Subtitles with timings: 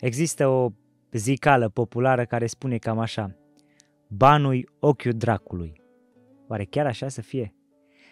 [0.00, 0.68] Există o
[1.12, 3.36] zicală populară care spune cam așa,
[4.08, 5.80] banul ochiul dracului.
[6.48, 7.54] Oare chiar așa să fie?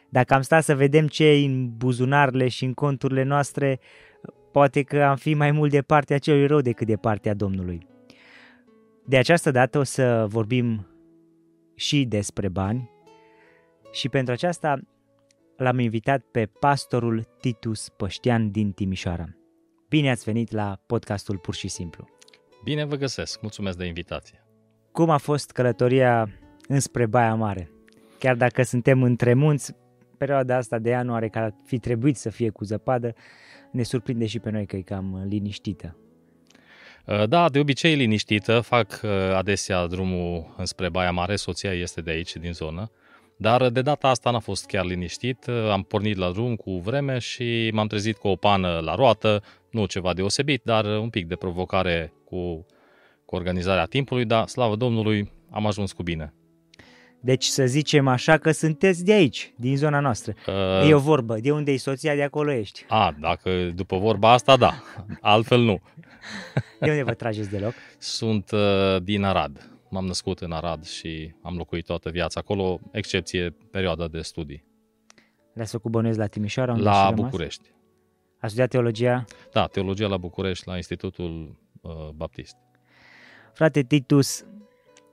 [0.08, 3.80] Dacă am stat să vedem ce e în buzunarele și în conturile noastre,
[4.52, 7.86] poate că am fi mai mult de partea celui rău decât de partea Domnului.
[9.06, 10.86] De această dată o să vorbim
[11.74, 12.90] și despre bani
[13.92, 14.80] și pentru aceasta
[15.56, 19.43] l-am invitat pe pastorul Titus Păștean din Timișoara.
[19.94, 22.08] Bine ați venit la podcastul Pur și Simplu.
[22.64, 24.44] Bine vă găsesc, mulțumesc de invitație.
[24.92, 26.28] Cum a fost călătoria
[26.68, 27.70] înspre Baia Mare?
[28.18, 29.74] Chiar dacă suntem între munți,
[30.18, 33.14] perioada asta de ianuarie, care ar fi trebuit să fie cu zăpadă,
[33.72, 35.96] ne surprinde și pe noi că e cam liniștită.
[37.06, 42.10] Uh, da, de obicei liniștită, fac uh, adesea drumul înspre Baia Mare, soția este de
[42.10, 42.90] aici, din zonă,
[43.36, 47.18] dar de data asta n-a fost chiar liniștit, uh, am pornit la drum cu vreme
[47.18, 51.36] și m-am trezit cu o pană la roată, nu ceva deosebit, dar un pic de
[51.36, 52.66] provocare cu,
[53.24, 56.34] cu organizarea timpului, dar slavă Domnului, am ajuns cu bine.
[57.20, 60.34] Deci să zicem așa că sunteți de aici, din zona noastră.
[60.46, 62.84] Uh, e o vorbă, de unde e soția, de acolo ești.
[62.88, 64.82] A, dacă după vorba asta, da.
[65.20, 65.80] Altfel nu.
[66.80, 67.72] De unde vă trageți deloc?
[67.98, 69.73] Sunt uh, din Arad.
[69.94, 74.64] M-am născut în Arad și am locuit toată viața acolo, excepție perioada de studii.
[75.52, 76.72] Le-ați făcut bănuiesc la Timișoara?
[76.72, 77.70] Unde la București.
[78.38, 79.24] A studiat teologia?
[79.52, 82.56] Da, teologia la București, la Institutul uh, Baptist.
[83.52, 84.44] Frate Titus,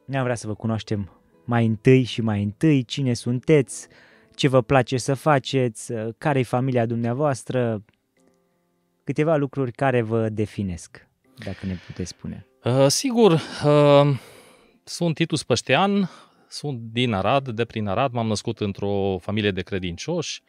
[0.06, 3.88] ne-am vrea să vă cunoaștem mai întâi și mai întâi cine sunteți,
[4.36, 7.84] ce vă place să faceți, care e familia dumneavoastră,
[9.04, 11.08] câteva lucruri care vă definesc,
[11.46, 12.46] dacă ne puteți spune.
[12.64, 14.20] Uh, sigur, uh,
[14.84, 16.10] sunt Titus Păștean,
[16.50, 20.42] sunt din Arad, de prin Arad, m-am născut într-o familie de credincioși,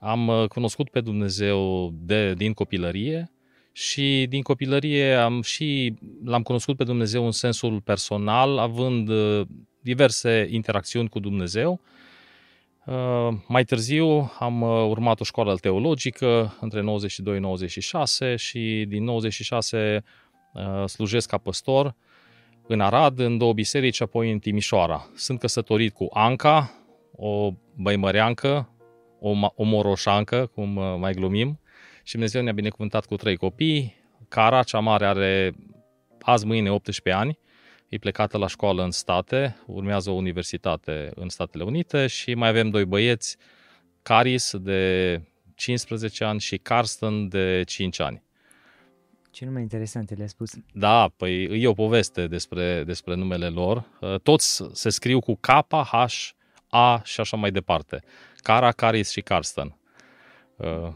[0.00, 3.32] am uh, cunoscut pe Dumnezeu de, din copilărie
[3.72, 9.46] și din copilărie am și l-am cunoscut pe Dumnezeu în sensul personal, având uh,
[9.80, 11.80] diverse interacțiuni cu Dumnezeu.
[12.86, 16.82] Uh, mai târziu am uh, urmat o școală teologică între
[18.34, 20.04] 92-96 și din 96
[20.52, 21.94] uh, slujesc ca păstor
[22.72, 25.10] în Arad, în două biserici, apoi în Timișoara.
[25.14, 26.70] Sunt căsătorit cu Anca,
[27.12, 28.74] o băimăreancă,
[29.20, 31.60] o, o moroșancă, cum mai glumim,
[32.02, 33.94] și Dumnezeu ne-a binecuvântat cu trei copii.
[34.28, 35.52] Cara, cea mare, are
[36.20, 37.38] azi mâine 18 ani,
[37.88, 42.70] e plecată la școală în state, urmează o universitate în Statele Unite și mai avem
[42.70, 43.36] doi băieți,
[44.02, 45.22] Caris de
[45.54, 48.22] 15 ani și Carsten de 5 ani.
[49.30, 50.52] Ce nume interesante le-a spus.
[50.72, 53.84] Da, păi e o poveste despre, despre numele lor.
[54.00, 55.94] Uh, toți se scriu cu K, H,
[56.68, 58.02] A și așa mai departe.
[58.36, 59.76] Cara, Caris și Carsten.
[60.56, 60.92] Uh,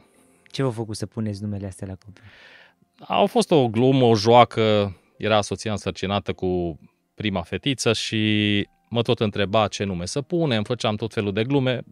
[0.50, 2.22] Ce v-a făcut să puneți numele astea la copii?
[2.98, 6.78] A fost o glumă, o joacă era soția însărcinată cu
[7.14, 11.82] prima fetiță și mă tot întreba ce nume să punem, făceam tot felul de glume,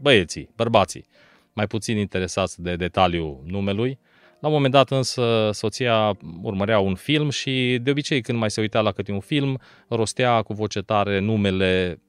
[0.00, 1.06] băieții, bărbații,
[1.52, 3.98] mai puțin interesați de detaliu numelui.
[4.40, 8.60] La un moment dat însă soția urmărea un film și de obicei când mai se
[8.60, 12.02] uita la câte un film, rostea cu voce tare numele,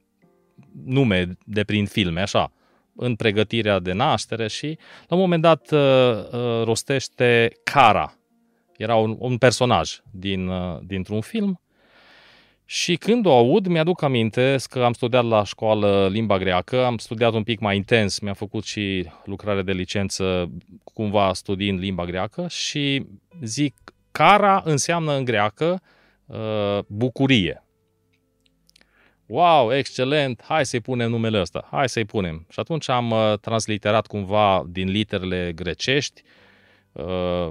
[0.84, 2.52] nume de prin filme, așa,
[2.96, 8.14] în pregătirea de naștere și la un moment dat uh, uh, rostește Cara,
[8.76, 11.60] era un, un personaj din, uh, dintr-un film.
[12.72, 17.32] Și când o aud, mi-aduc aminte că am studiat la școală limba greacă, am studiat
[17.32, 20.50] un pic mai intens, mi-am făcut și lucrare de licență
[20.84, 23.06] cumva studiind limba greacă și
[23.42, 23.74] zic,
[24.10, 25.82] cara înseamnă în greacă
[26.26, 27.64] uh, bucurie.
[29.26, 32.46] Wow, excelent, hai să-i punem numele ăsta, hai să-i punem.
[32.48, 36.22] Și atunci am uh, transliterat cumva din literele grecești
[36.92, 37.48] uh,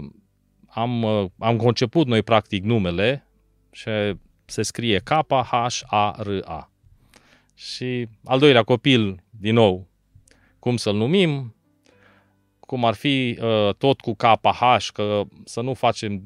[0.67, 3.27] am, uh, am conceput noi practic numele
[3.71, 3.89] și
[4.51, 6.71] se scrie K-H-A-R-A.
[7.55, 9.87] Și al doilea copil, din nou,
[10.59, 11.55] cum să-l numim,
[12.59, 16.21] cum ar fi uh, tot cu KH, că să nu facem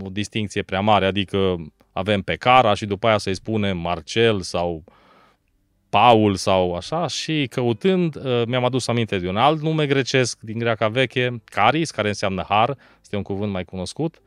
[0.00, 1.56] o distinție prea mare, adică
[1.92, 4.84] avem pe Cara și după aia să-i spunem Marcel sau
[5.88, 10.58] Paul sau așa și căutând uh, mi-am adus aminte de un alt nume grecesc din
[10.58, 14.20] greaca veche, Caris, care înseamnă har, este un cuvânt mai cunoscut.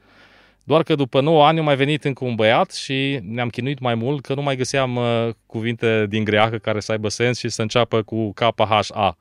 [0.70, 3.96] Doar că după 9 ani am mai venit încă un băiat și ne-am chinuit mai
[3.96, 7.62] mult că nu mai găseam uh, cuvinte din greacă care să aibă sens și să
[7.62, 9.18] înceapă cu KHA.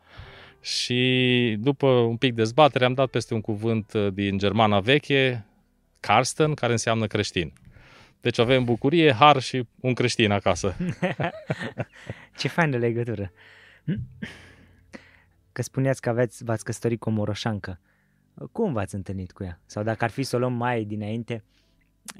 [0.61, 5.45] Și după un pic de dezbatere am dat peste un cuvânt uh, din germana veche,
[6.00, 7.53] Karsten, care înseamnă creștin.
[8.21, 10.77] Deci avem bucurie, har și un creștin acasă.
[12.39, 13.33] Ce fain de legătură.
[15.53, 17.81] Că spuneați că aveți, v-ați căsătorit cu o moroșancă.
[18.52, 19.61] Cum v-ați întâlnit cu ea?
[19.67, 21.44] Sau dacă ar fi să o luăm mai dinainte,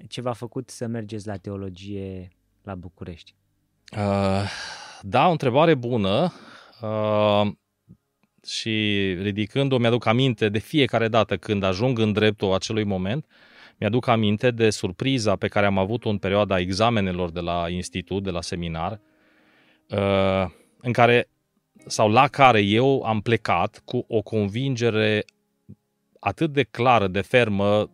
[0.09, 2.29] ce v-a făcut să mergeți la teologie
[2.63, 3.35] la București?
[3.93, 4.51] Uh,
[5.03, 6.33] da, o întrebare bună.
[6.83, 7.53] Uh,
[8.47, 13.27] și ridicând-o, mi-aduc aminte de fiecare dată când ajung în dreptul acelui moment,
[13.79, 18.31] mi-aduc aminte de surpriza pe care am avut-o în perioada examenelor de la institut, de
[18.31, 19.01] la seminar,
[19.89, 20.51] uh,
[20.81, 21.29] în care
[21.87, 25.25] sau la care eu am plecat cu o convingere
[26.29, 27.91] atât de clară, de fermă,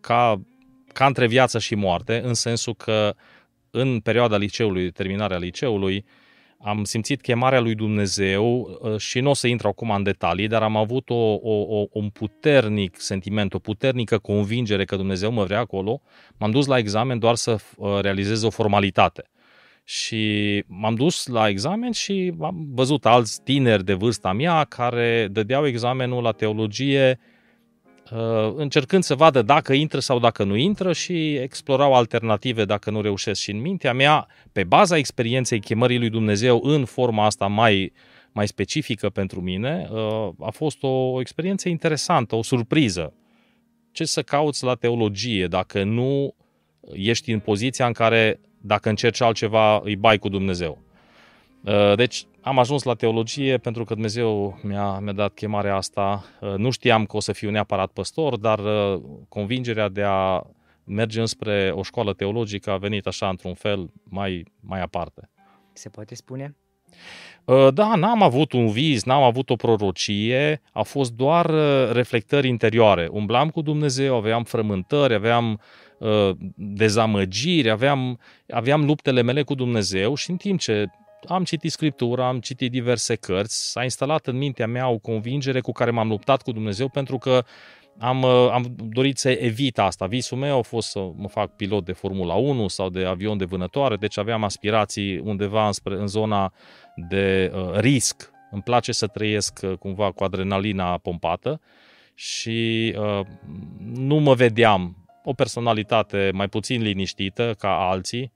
[0.00, 0.40] ca,
[0.92, 3.14] ca între viață și moarte, în sensul că
[3.70, 6.04] în perioada liceului, terminarea liceului,
[6.60, 10.62] am simțit chemarea lui Dumnezeu uh, și nu o să intru acum în detalii, dar
[10.62, 15.58] am avut o, o, o, un puternic sentiment, o puternică convingere că Dumnezeu mă vrea
[15.58, 16.00] acolo.
[16.38, 19.24] M-am dus la examen doar să uh, realizez o formalitate.
[19.84, 25.66] Și m-am dus la examen și am văzut alți tineri de vârsta mea care dădeau
[25.66, 27.36] examenul la teologie uh,
[28.56, 33.40] încercând să vadă dacă intră sau dacă nu intră și explorau alternative dacă nu reușesc.
[33.40, 37.92] Și în mintea mea, pe baza experienței chemării lui Dumnezeu în forma asta mai,
[38.32, 43.12] mai specifică pentru mine, uh, a fost o experiență interesantă, o surpriză.
[43.92, 46.34] Ce să cauți la teologie dacă nu
[46.92, 50.87] ești în poziția în care dacă încerci altceva, îi bai cu Dumnezeu.
[51.64, 56.24] Uh, deci am ajuns la teologie pentru că Dumnezeu mi-a, mi-a dat chemarea asta.
[56.40, 60.42] Uh, nu știam că o să fiu neapărat păstor, dar uh, convingerea de a
[60.84, 65.30] merge înspre o școală teologică a venit așa într-un fel mai, mai aparte.
[65.72, 66.56] Se poate spune?
[67.72, 71.50] Da, n-am avut un vis, n-am avut o prorocie, a fost doar
[71.92, 73.08] reflectări interioare.
[73.10, 75.58] Umblam cu Dumnezeu, aveam frământări, aveam uh,
[75.98, 78.18] Uh, dezamăgiri, aveam,
[78.48, 80.86] aveam luptele mele cu Dumnezeu și în timp ce
[81.26, 85.72] am citit Scriptura, am citit diverse cărți, s-a instalat în mintea mea o convingere cu
[85.72, 87.44] care m-am luptat cu Dumnezeu pentru că
[87.98, 90.06] am, uh, am dorit să evit asta.
[90.06, 93.44] Visul meu a fost să mă fac pilot de Formula 1 sau de avion de
[93.44, 96.52] vânătoare, deci aveam aspirații undeva înspre, în zona
[97.08, 98.30] de uh, risc.
[98.50, 101.60] Îmi place să trăiesc uh, cumva cu adrenalina pompată
[102.14, 103.20] și uh,
[103.94, 108.32] nu mă vedeam o personalitate mai puțin liniștită ca alții.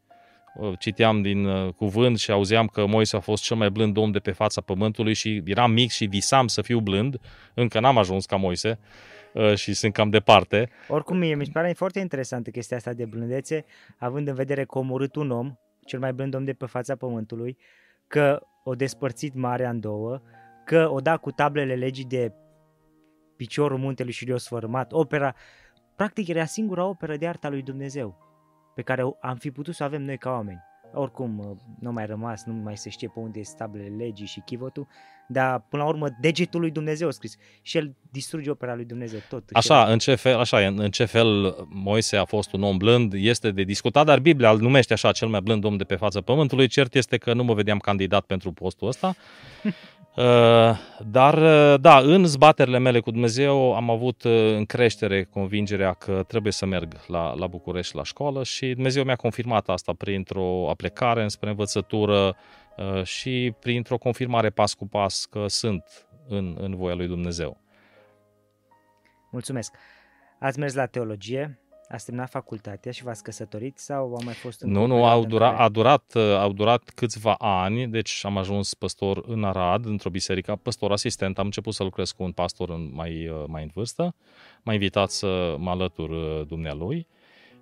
[0.78, 4.18] Citeam din uh, cuvânt și auzeam că Moise a fost cel mai blând om de
[4.18, 7.18] pe fața pământului și eram mic și visam să fiu blând.
[7.54, 8.78] Încă n-am ajuns ca Moise
[9.32, 10.68] uh, și sunt cam departe.
[10.88, 13.64] Oricum, mie mi se pare foarte interesantă chestia asta de blândețe,
[13.98, 15.54] având în vedere că a omorât un om,
[15.84, 17.56] cel mai blând om de pe fața pământului,
[18.06, 20.20] că o despărțit marea în două,
[20.64, 22.32] că o da cu tablele legii de
[23.36, 25.34] piciorul muntelui și le-o sfărmat, opera
[25.96, 28.31] Practic era singura operă de artă a lui Dumnezeu
[28.74, 30.62] pe care am fi putut să avem noi ca oameni.
[30.94, 34.40] Oricum, uh, nu mai rămas, nu mai se știe pe unde este tablele legii și
[34.40, 34.86] chivotul,
[35.28, 39.18] dar până la urmă degetul lui Dumnezeu a scris și el distruge opera lui Dumnezeu
[39.28, 39.42] tot.
[39.52, 43.50] Așa, în ce fel, așa, în ce fel Moise a fost un om blând este
[43.50, 46.66] de discutat, dar Biblia îl numește așa cel mai blând om de pe fața pământului.
[46.66, 49.14] Cert este că nu mă vedeam candidat pentru postul ăsta.
[50.16, 55.92] Uh, dar, uh, da, în zbaterile mele cu Dumnezeu am avut uh, în creștere convingerea
[55.92, 60.70] că trebuie să merg la, la București la școală și Dumnezeu mi-a confirmat asta printr-o
[60.70, 62.36] aplecare înspre învățătură
[63.02, 67.60] și printr-o confirmare pas cu pas că sunt în, în voia lui Dumnezeu.
[69.30, 69.74] Mulțumesc!
[70.40, 71.60] Ați mers la teologie,
[71.92, 75.68] Ați terminat facultatea și v-ați căsătorit sau a mai fost Nu, nu, au durat, a
[75.68, 81.38] durat, au durat câțiva ani, deci am ajuns păstor în Arad, într-o biserică, păstor asistent,
[81.38, 84.14] am început să lucrez cu un pastor mai, mai în vârstă,
[84.62, 87.06] m-a invitat să mă alătur uh, dumnealui.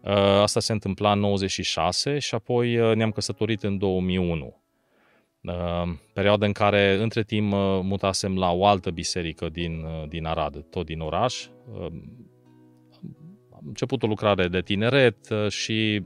[0.00, 4.58] Uh, asta se întâmpla în 96 și apoi uh, ne-am căsătorit în 2001.
[6.12, 11.00] Perioada în care, între timp, mutasem la o altă biserică din, din Arad, tot din
[11.00, 11.46] oraș
[13.66, 16.02] început o lucrare de tineret uh, și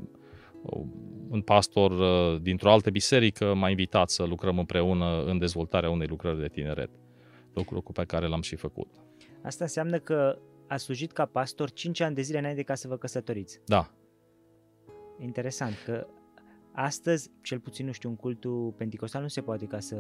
[0.63, 0.83] uh,
[1.29, 6.41] un pastor uh, dintr-o altă biserică m-a invitat să lucrăm împreună în dezvoltarea unei lucrări
[6.41, 6.91] de tineret,
[7.55, 8.89] lucru pe care l-am și făcut.
[9.43, 12.97] Asta înseamnă că a slujit ca pastor 5 ani de zile înainte ca să vă
[12.97, 13.61] căsătoriți.
[13.67, 13.91] Da.
[15.19, 16.07] Interesant că
[16.73, 19.97] astăzi, cel puțin nu știu, un cultul pentecostal nu se poate ca să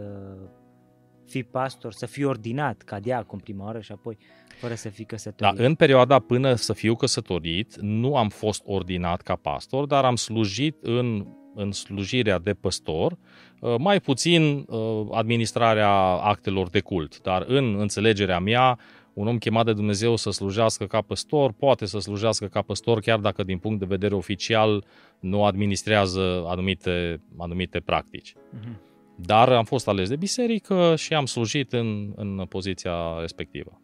[1.26, 4.16] fii pastor, să fii ordinat ca diacon prima oară și apoi
[4.60, 5.58] fără să fii căsătorit.
[5.58, 10.16] Da, în perioada până să fiu căsătorit, nu am fost ordinat ca pastor, dar am
[10.16, 13.18] slujit în, în slujirea de păstor,
[13.60, 15.90] uh, mai puțin uh, administrarea
[16.22, 18.78] actelor de cult, dar în înțelegerea mea,
[19.14, 23.18] un om chemat de Dumnezeu să slujească ca păstor, poate să slujească ca păstor chiar
[23.18, 24.84] dacă din punct de vedere oficial
[25.20, 28.32] nu administrează anumite, anumite practici.
[28.32, 28.93] Uh-huh.
[29.16, 33.80] Dar am fost ales de biserică și am slujit în, în poziția respectivă.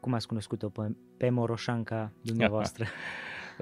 [0.00, 2.84] Cum ați cunoscut-o pe, pe Moroșanca dumneavoastră?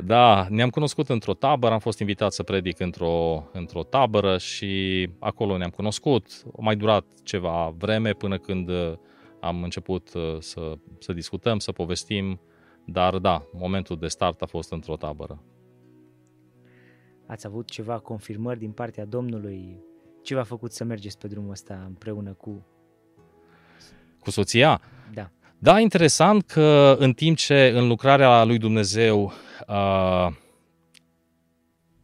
[0.05, 5.57] Da, ne-am cunoscut într-o tabără, am fost invitat să predic într-o, într-o tabără și acolo
[5.57, 6.43] ne-am cunoscut.
[6.47, 8.93] A mai durat ceva vreme până când uh,
[9.41, 12.41] am început uh, să, să discutăm, să povestim,
[12.85, 15.43] dar da, momentul de start a fost într-o tabără.
[17.27, 19.85] Ați avut ceva confirmări din partea Domnului?
[20.27, 22.67] Ce v-a făcut să mergeți pe drumul ăsta împreună cu...
[24.19, 24.81] Cu soția?
[25.13, 25.31] Da.
[25.59, 29.33] Da, interesant că în timp ce în lucrarea lui Dumnezeu
[29.69, 30.27] uh,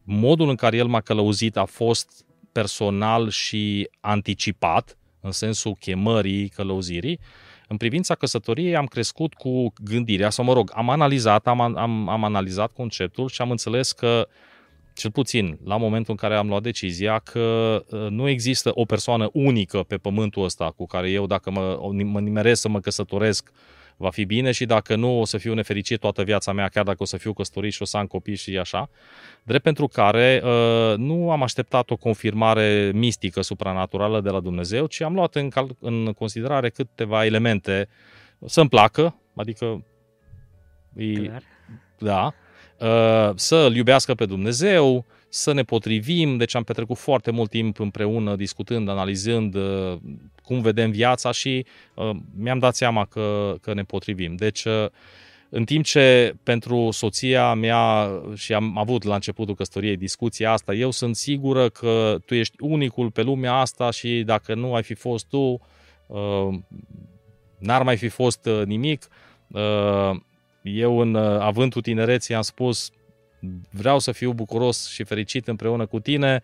[0.02, 7.20] modul în care el m-a călăuzit a fost personal și anticipat, în sensul chemării, călăuzirii,
[7.68, 12.24] în privința căsătoriei am crescut cu gândirea, sau mă rog, am analizat, am, am, am
[12.24, 14.50] analizat conceptul și am înțeles că uh,
[15.02, 19.28] cel puțin la momentul în care am luat decizia că uh, nu există o persoană
[19.32, 23.50] unică pe pământul ăsta cu care eu, dacă mă, mă nimeresc să mă căsătoresc,
[23.96, 26.96] va fi bine și dacă nu, o să fiu nefericit toată viața mea, chiar dacă
[27.00, 28.90] o să fiu căsătorit și o să am copii și așa.
[29.42, 35.00] Drept pentru care uh, nu am așteptat o confirmare mistică, supranaturală de la Dumnezeu, ci
[35.00, 37.88] am luat în, cal- în considerare câteva elemente.
[38.46, 39.84] Să-mi placă, adică...
[40.96, 41.30] E,
[41.98, 42.34] Da,
[42.82, 47.78] Uh, să îl iubească pe Dumnezeu, să ne potrivim, deci am petrecut foarte mult timp
[47.80, 49.96] împreună discutând, analizând uh,
[50.42, 54.34] cum vedem viața și uh, mi-am dat seama că, că ne potrivim.
[54.34, 54.66] Deci
[55.48, 60.90] în timp ce pentru soția mea și am avut la începutul căsătoriei discuția asta, eu
[60.90, 65.26] sunt sigură că tu ești unicul pe lumea asta și dacă nu ai fi fost
[65.26, 65.60] tu,
[67.58, 69.08] n-ar mai fi fost nimic
[70.62, 72.92] eu, în uh, avântul tinereții, am spus
[73.70, 76.42] vreau să fiu bucuros și fericit împreună cu tine,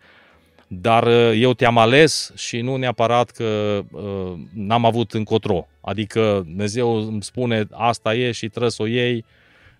[0.67, 5.67] dar uh, eu te-am ales și nu neapărat că uh, n-am avut încotro.
[5.81, 9.25] Adică Dumnezeu îmi spune asta e și trebuie să o iei,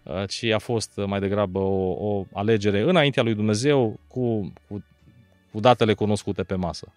[0.03, 4.85] uh, ci a fost mai degrabă o, o alegere înaintea lui Dumnezeu cu, cu,
[5.51, 6.93] cu datele cunoscute pe masă.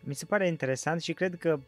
[0.00, 1.58] Mi se pare interesant și cred că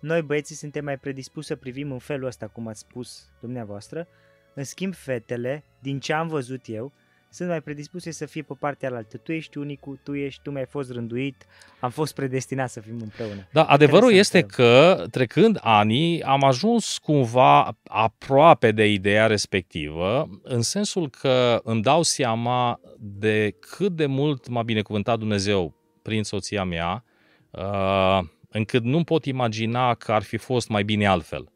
[0.00, 4.06] noi băieții suntem mai predispuși să privim în felul ăsta, cum ați spus dumneavoastră.
[4.54, 6.92] În schimb, fetele, din ce am văzut eu,
[7.34, 9.16] sunt mai predispuse să fie pe partea alaltă.
[9.16, 11.46] Tu ești unicul, tu ești, tu mi-ai fost rânduit,
[11.80, 13.48] am fost predestinat să fim împreună.
[13.52, 21.10] Da, adevărul este că, trecând anii, am ajuns cumva aproape de ideea respectivă, în sensul
[21.10, 27.04] că îmi dau seama de cât de mult m-a binecuvântat Dumnezeu prin soția mea,
[27.50, 28.20] uh,
[28.56, 31.52] încât nu pot imagina că ar fi fost mai bine altfel.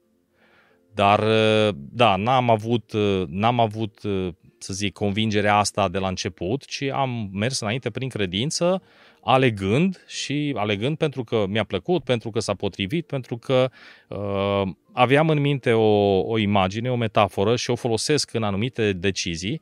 [0.94, 4.28] Dar, uh, da, n-am avut, uh, n-am avut, uh,
[4.58, 8.82] să zic, convingerea asta de la început, ci am mers înainte prin credință,
[9.22, 13.70] alegând și alegând pentru că mi-a plăcut, pentru că s-a potrivit, pentru că
[14.08, 14.62] uh,
[14.92, 19.60] aveam în minte o, o imagine, o metaforă și o folosesc în anumite decizii.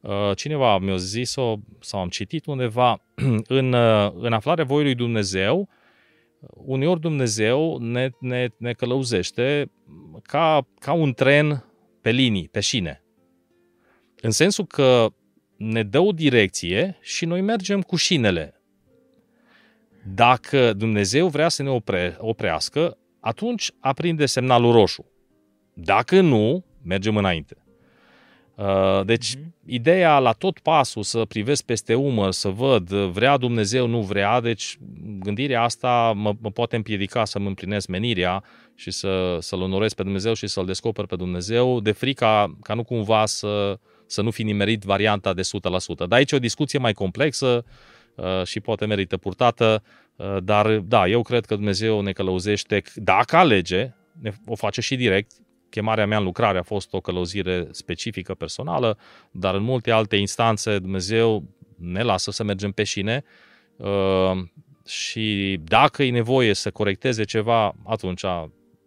[0.00, 3.02] Uh, cineva mi-a zis-o sau am citit undeva
[3.58, 5.68] în, uh, în aflarea voii lui Dumnezeu,
[6.54, 9.70] uneori Dumnezeu ne, ne, ne călăuzește
[10.22, 11.64] ca, ca un tren
[12.02, 13.04] pe linii, pe șine.
[14.20, 15.06] În sensul că
[15.56, 18.60] ne dă o direcție și noi mergem cu șinele.
[20.14, 25.10] Dacă Dumnezeu vrea să ne opre, oprească, atunci aprinde semnalul roșu.
[25.74, 27.65] Dacă nu, mergem înainte.
[28.56, 29.66] Uh, deci, mm-hmm.
[29.66, 34.78] ideea la tot pasul să privesc peste umăr, să văd, vrea Dumnezeu, nu vrea, deci
[35.18, 38.44] gândirea asta mă, mă poate împiedica să-mi împlinesc menirea
[38.74, 42.84] și să, să-L onorez pe Dumnezeu și să-L descoper pe Dumnezeu, de frica ca nu
[42.84, 45.46] cumva să, să nu fi nimerit varianta de 100%.
[45.96, 47.64] Dar aici e o discuție mai complexă
[48.14, 49.82] uh, și poate merită purtată,
[50.16, 54.96] uh, dar da, eu cred că Dumnezeu ne călăuzește, dacă alege, ne, o face și
[54.96, 55.32] direct,
[55.70, 58.98] chemarea mea în lucrare a fost o călăuzire specifică, personală,
[59.30, 61.44] dar în multe alte instanțe Dumnezeu
[61.76, 63.24] ne lasă să mergem pe șine
[63.76, 64.42] uh,
[64.86, 68.24] și dacă e nevoie să corecteze ceva, atunci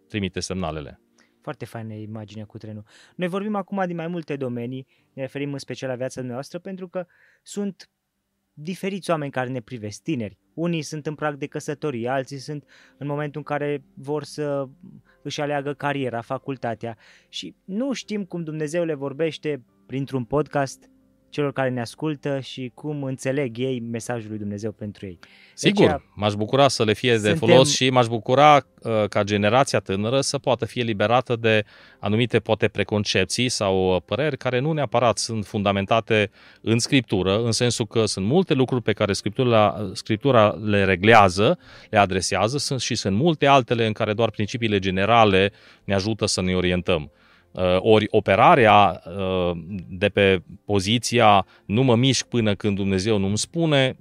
[0.08, 1.00] trimite semnalele.
[1.40, 2.84] Foarte faină imaginea cu trenul.
[3.14, 6.88] Noi vorbim acum din mai multe domenii, ne referim în special la viața noastră, pentru
[6.88, 7.06] că
[7.42, 7.90] sunt
[8.62, 10.38] diferiți oameni care ne privesc, tineri.
[10.54, 12.64] Unii sunt în prag de căsătorie, alții sunt
[12.98, 14.68] în momentul în care vor să
[15.22, 16.96] își aleagă cariera, facultatea
[17.28, 20.89] și nu știm cum Dumnezeu le vorbește printr-un podcast
[21.30, 25.18] celor care ne ascultă și cum înțeleg ei mesajul lui Dumnezeu pentru ei.
[25.54, 27.36] Sigur, deci, m-aș bucura să le fie de suntem...
[27.36, 31.64] folos și m-aș bucura uh, ca generația tânără să poată fi eliberată de
[31.98, 37.86] anumite poate preconcepții sau uh, păreri care nu neapărat sunt fundamentate în scriptură, în sensul
[37.86, 41.58] că sunt multe lucruri pe care scriptura, scriptura le reglează,
[41.90, 45.52] le adresează sunt și sunt multe altele în care doar principiile generale
[45.84, 47.10] ne ajută să ne orientăm.
[47.52, 53.96] Uh, ori operarea uh, de pe poziția nu mă mișc până când Dumnezeu nu-mi spune,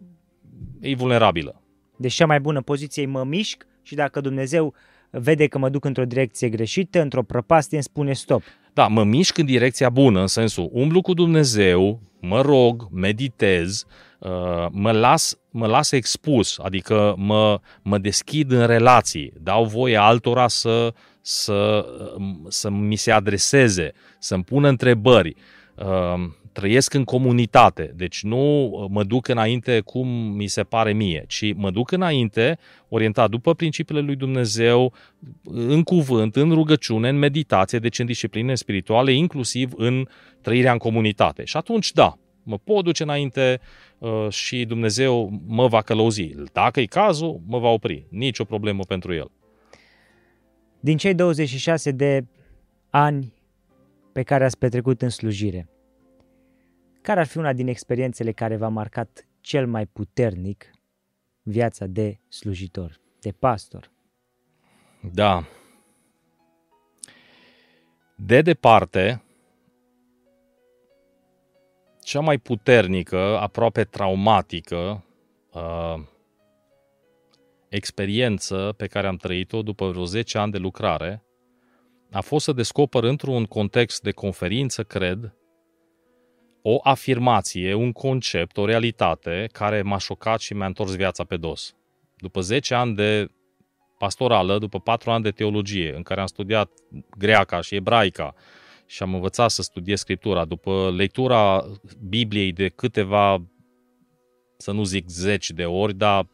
[0.80, 1.62] e vulnerabilă.
[1.98, 4.74] Deci cea mai bună poziție e mă mișc și dacă Dumnezeu
[5.10, 8.42] vede că mă duc într-o direcție greșită, într-o prăpastie, îmi spune stop.
[8.74, 13.86] Da, mă mișc în direcția bună, în sensul umblu cu Dumnezeu, mă rog, meditez,
[14.20, 14.30] uh,
[14.72, 20.94] mă las, mă las expus, adică mă, mă deschid în relații, dau voie altora să,
[21.30, 21.86] să,
[22.48, 25.36] să mi se adreseze, să-mi pună întrebări,
[25.76, 31.54] uh, trăiesc în comunitate, deci nu mă duc înainte cum mi se pare mie, ci
[31.56, 34.94] mă duc înainte orientat după principiile lui Dumnezeu,
[35.44, 40.08] în cuvânt, în rugăciune, în meditație, deci în discipline spirituale, inclusiv în
[40.42, 41.44] trăirea în comunitate.
[41.44, 43.60] Și atunci, da, mă pot duce înainte
[43.98, 46.32] uh, și Dumnezeu mă va călăuzi.
[46.54, 48.06] Dacă e cazul, mă va opri.
[48.10, 49.32] Nici o problemă pentru el.
[50.80, 52.26] Din cei 26 de
[52.90, 53.34] ani
[54.12, 55.70] pe care ați petrecut în slujire,
[57.02, 60.72] care ar fi una din experiențele care v-a marcat cel mai puternic
[61.42, 63.92] viața de slujitor, de pastor?
[65.14, 65.44] Da.
[68.16, 69.24] De departe,
[72.02, 75.04] cea mai puternică, aproape traumatică
[75.54, 76.02] uh,
[77.70, 81.24] experiență pe care am trăit-o după vreo 10 ani de lucrare
[82.12, 85.34] a fost să descoper într-un context de conferință, cred,
[86.62, 91.76] o afirmație, un concept, o realitate care m-a șocat și mi-a întors viața pe dos.
[92.18, 93.28] După 10 ani de
[93.98, 96.72] pastorală, după 4 ani de teologie, în care am studiat
[97.18, 98.36] greaca și ebraica
[98.86, 101.66] și am învățat să studiez scriptura, după lectura
[102.08, 103.44] Bibliei de câteva,
[104.58, 106.28] să nu zic zeci de ori, dar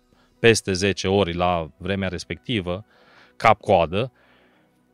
[0.46, 2.86] peste 10 ori la vremea respectivă,
[3.36, 4.12] cap-coadă,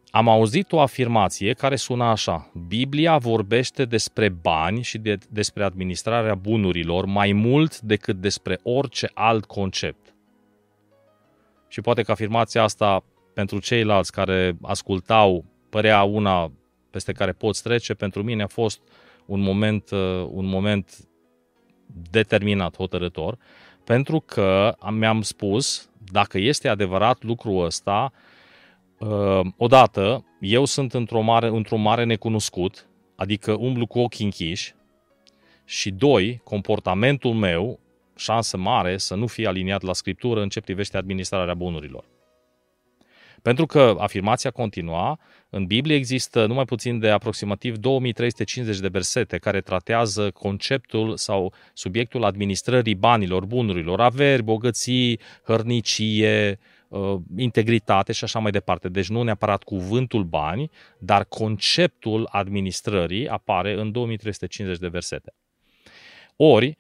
[0.10, 2.52] am auzit o afirmație care suna așa.
[2.68, 9.46] Biblia vorbește despre bani și de, despre administrarea bunurilor mai mult decât despre orice alt
[9.46, 10.16] concept.
[11.68, 16.52] Și poate că afirmația asta pentru ceilalți care ascultau părea una
[16.90, 18.82] peste care poți trece, pentru mine a fost
[19.26, 21.08] un moment, uh, un moment
[22.10, 23.38] determinat, hotărător,
[23.84, 28.12] pentru că mi-am spus, dacă este adevărat lucrul ăsta,
[29.02, 34.76] Uh, odată, eu sunt într-o mare, într-un mare necunoscut, adică umblu cu ochii închiși,
[35.66, 37.80] și doi, comportamentul meu,
[38.16, 42.04] șansă mare să nu fie aliniat la scriptură în ce privește administrarea bunurilor.
[43.42, 49.62] Pentru că afirmația continua, în Biblie există numai puțin de aproximativ 2350 de versete care
[49.62, 58.52] tratează conceptul sau subiectul administrării banilor, bunurilor, averi, bogății, hărnicie, uh, integritate și așa mai
[58.52, 58.90] departe.
[58.90, 65.34] Deci nu neapărat cuvântul bani, dar conceptul administrării apare în 2350 de versete.
[66.36, 66.78] Ori,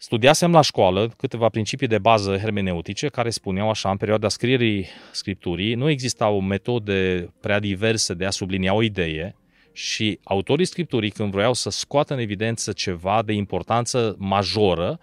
[0.00, 5.74] Studiasem la școală câteva principii de bază hermeneutice care spuneau așa, în perioada scrierii scripturii,
[5.74, 9.36] nu existau metode prea diverse de a sublinia o idee
[9.72, 14.98] și autorii scripturii, când vreau să scoată în evidență ceva de importanță majoră,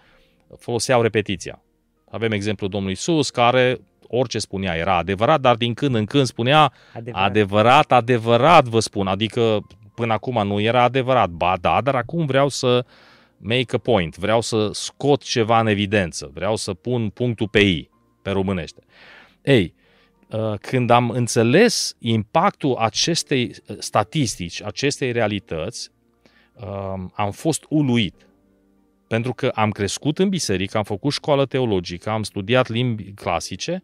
[0.58, 1.62] foloseau repetiția.
[2.10, 6.72] Avem exemplul Domnului Isus, care orice spunea era adevărat, dar din când în când spunea
[6.92, 9.06] adevărat, adevărat, adevărat vă spun.
[9.06, 11.28] Adică până acum nu era adevărat.
[11.28, 12.84] Ba da, dar acum vreau să
[13.38, 17.90] make a point, vreau să scot ceva în evidență, vreau să pun punctul pe I,
[18.22, 18.82] pe românește.
[19.42, 19.74] Ei,
[20.30, 25.90] uh, când am înțeles impactul acestei uh, statistici, acestei realități,
[26.54, 28.26] um, am fost uluit.
[29.08, 33.82] Pentru că am crescut în biserică, am făcut școală teologică, am studiat limbi clasice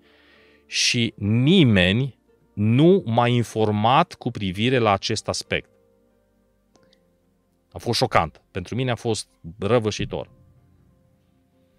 [0.67, 2.19] și nimeni
[2.53, 5.71] nu m-a informat cu privire la acest aspect.
[7.73, 8.43] A fost șocant.
[8.51, 10.31] Pentru mine a fost răvășitor.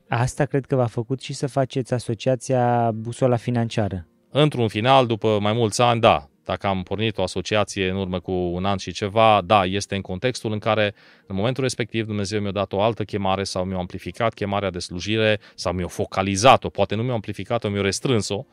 [0.07, 4.07] Asta cred că v-a făcut și să faceți asociația Busola Financiară.
[4.29, 6.27] Într-un final, după mai mulți ani, da.
[6.45, 10.01] Dacă am pornit o asociație în urmă cu un an și ceva, da, este în
[10.01, 10.93] contextul în care,
[11.27, 15.39] în momentul respectiv, Dumnezeu mi-a dat o altă chemare sau mi-a amplificat chemarea de slujire
[15.55, 18.45] sau mi-a focalizat-o, poate nu mi-a amplificat-o, mi-a restrâns-o.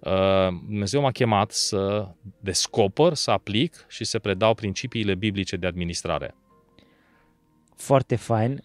[0.00, 0.12] Uh,
[0.66, 2.08] Dumnezeu m-a chemat să
[2.40, 6.34] descoper, să aplic și să predau principiile biblice de administrare
[7.76, 8.62] foarte fain.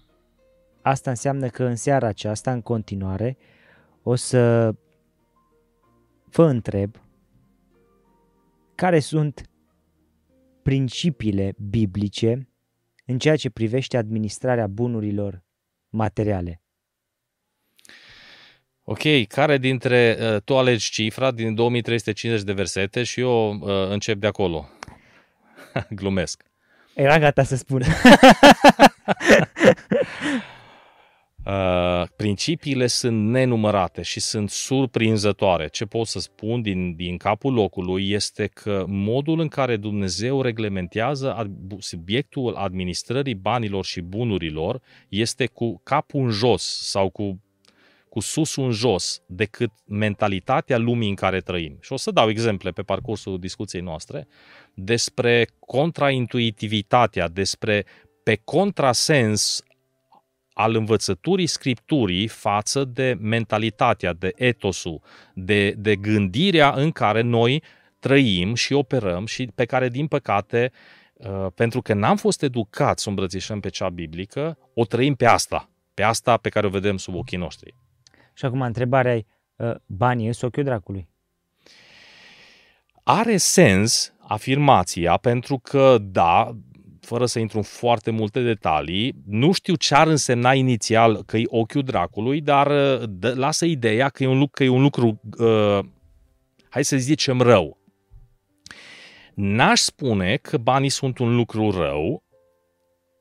[0.82, 3.38] Asta înseamnă că în seara aceasta, în continuare,
[4.04, 4.74] o să
[6.32, 6.96] vă întreb
[8.76, 9.50] care sunt
[10.62, 12.50] principiile biblice
[13.06, 15.44] în ceea ce privește administrarea bunurilor
[15.90, 16.62] materiale.
[18.84, 24.20] Ok, care dintre, uh, tu alegi cifra din 2350 de versete și eu uh, încep
[24.20, 24.70] de acolo.
[25.90, 26.44] Glumesc.
[26.94, 27.84] Era gata să spun.
[31.46, 35.68] Uh, principiile sunt nenumărate și sunt surprinzătoare.
[35.68, 41.34] Ce pot să spun din, din capul locului este că modul în care Dumnezeu reglementează
[41.34, 47.42] ad, subiectul administrării banilor și bunurilor este cu capul în jos sau cu,
[48.10, 51.78] cu susul în jos decât mentalitatea lumii în care trăim.
[51.82, 54.28] Și o să dau exemple pe parcursul discuției noastre
[54.74, 57.86] despre contraintuitivitatea, despre
[58.30, 59.64] pe contrasens
[60.54, 65.02] al învățăturii scripturii față de mentalitatea, de etosul,
[65.34, 67.64] de, de gândirea în care noi
[68.00, 70.72] trăim și operăm și pe care, din păcate,
[71.14, 75.70] uh, pentru că n-am fost educați să îmbrățișăm pe cea biblică, o trăim pe asta,
[75.94, 77.76] pe asta pe care o vedem sub ochii noștri.
[78.34, 81.10] Și acum întrebarea e, uh, banii în ochiul dracului?
[83.04, 86.56] Are sens afirmația pentru că, da,
[87.10, 91.44] fără să intru în foarte multe detalii, nu știu ce ar însemna inițial că e
[91.48, 95.22] ochiul dracului, dar uh, dă, lasă ideea că e un lucru, că e un lucru
[95.38, 95.80] uh,
[96.70, 97.78] hai să zicem, rău.
[99.34, 102.24] N-aș spune că banii sunt un lucru rău,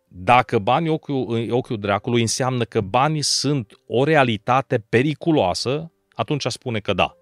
[0.08, 6.78] dacă banii ochiul, ochiul dracului înseamnă că banii sunt o realitate periculoasă, atunci aș spune
[6.78, 7.16] că da.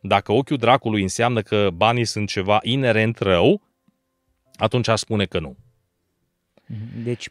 [0.00, 3.62] Dacă ochiul dracului înseamnă că banii sunt ceva inerent rău,
[4.56, 5.63] atunci aș spune că nu.
[7.04, 7.28] Deci,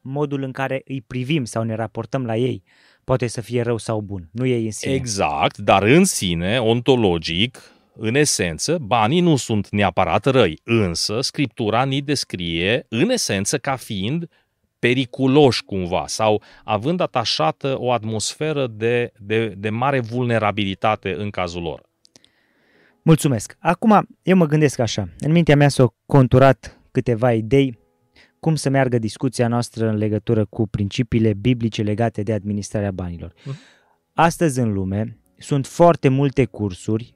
[0.00, 2.62] modul în care îi privim sau ne raportăm la ei
[3.04, 4.92] poate să fie rău sau bun, nu ei în sine.
[4.92, 7.62] Exact, dar în sine, ontologic,
[7.98, 14.28] în esență, banii nu sunt neapărat răi, însă Scriptura ni descrie, în esență, ca fiind
[14.78, 21.82] periculoși cumva sau având atașată o atmosferă de, de, de mare vulnerabilitate în cazul lor.
[23.02, 23.56] Mulțumesc.
[23.58, 25.08] Acum, eu mă gândesc așa.
[25.18, 27.78] În mintea mea s-au conturat câteva idei
[28.46, 33.32] cum să meargă discuția noastră în legătură cu principiile biblice legate de administrarea banilor.
[33.44, 33.56] Mhm.
[34.14, 37.14] Astăzi în lume sunt foarte multe cursuri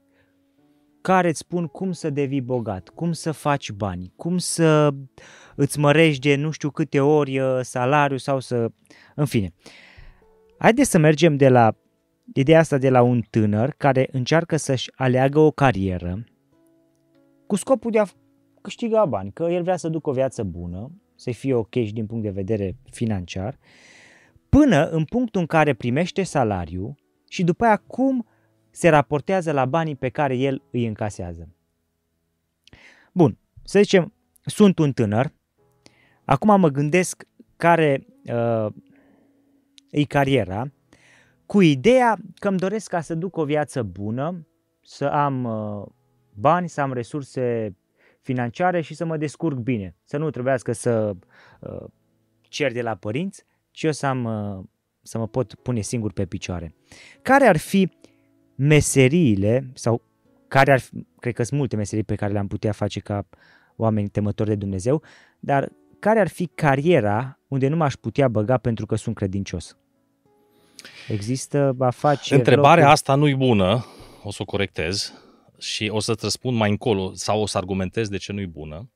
[1.00, 4.94] care îți spun cum să devii bogat, cum să faci bani, cum să
[5.54, 8.70] îți mărești de nu știu câte ori uh, salariu sau să...
[9.14, 9.52] În fine.
[10.58, 11.76] Haideți să mergem de la
[12.34, 16.24] ideea asta de la un tânăr care încearcă să-și aleagă o carieră
[17.46, 18.04] cu scopul de a
[18.60, 22.06] câștiga bani, că el vrea să ducă o viață bună să fie ok și din
[22.06, 23.58] punct de vedere financiar,
[24.48, 26.94] până în punctul în care primește salariu
[27.28, 28.26] și după aia cum
[28.70, 31.48] se raportează la banii pe care el îi încasează.
[33.12, 34.12] Bun, să zicem,
[34.44, 35.32] sunt un tânăr,
[36.24, 38.72] acum mă gândesc care uh,
[39.90, 40.72] e cariera,
[41.46, 44.46] cu ideea că îmi doresc ca să duc o viață bună,
[44.82, 45.86] să am uh,
[46.34, 47.76] bani, să am resurse
[48.20, 49.96] financiare și să mă descurc bine.
[50.04, 51.12] Să nu trebuiască să
[51.60, 51.84] uh,
[52.42, 54.64] cer de la părinți, ci eu să, am, uh,
[55.02, 56.74] să mă pot pune singur pe picioare.
[57.22, 57.92] Care ar fi
[58.54, 60.02] meseriile sau
[60.48, 63.26] care ar fi, cred că sunt multe meserii pe care le-am putea face ca
[63.76, 65.02] oameni temători de Dumnezeu,
[65.38, 69.76] dar care ar fi cariera unde nu m-aș putea băga pentru că sunt credincios?
[71.08, 72.38] Există afaceri...
[72.38, 72.92] Întrebarea locuri...
[72.92, 73.84] asta nu-i bună,
[74.22, 75.12] o să o corectez
[75.60, 78.90] și o să-ți răspund mai încolo sau o să argumentez de ce nu-i bună,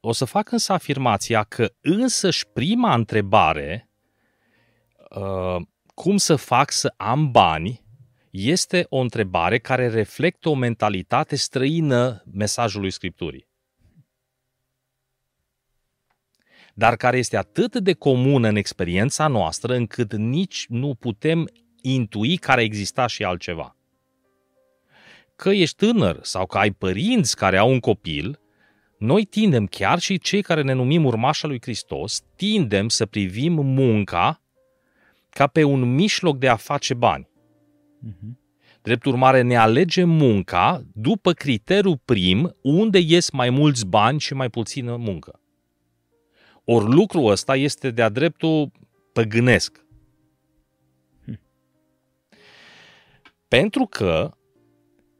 [0.00, 3.90] o să fac însă afirmația că însăși prima întrebare,
[5.10, 5.56] uh,
[5.94, 7.84] cum să fac să am bani,
[8.30, 13.48] este o întrebare care reflectă o mentalitate străină mesajului Scripturii.
[16.74, 21.48] Dar care este atât de comună în experiența noastră încât nici nu putem
[21.82, 23.75] intui care exista și altceva
[25.36, 28.40] că ești tânăr sau că ai părinți care au un copil,
[28.98, 34.40] noi tindem, chiar și cei care ne numim urmașa lui Hristos, tindem să privim munca
[35.30, 37.28] ca pe un mijloc de a face bani.
[38.08, 38.44] Uh-huh.
[38.82, 44.50] Drept urmare, ne alegem munca după criteriul prim, unde ies mai mulți bani și mai
[44.50, 45.40] puțină muncă.
[46.64, 48.72] Ori lucrul ăsta este de-a dreptul
[49.12, 49.84] păgânesc.
[51.24, 51.40] Hmm.
[53.48, 54.36] Pentru că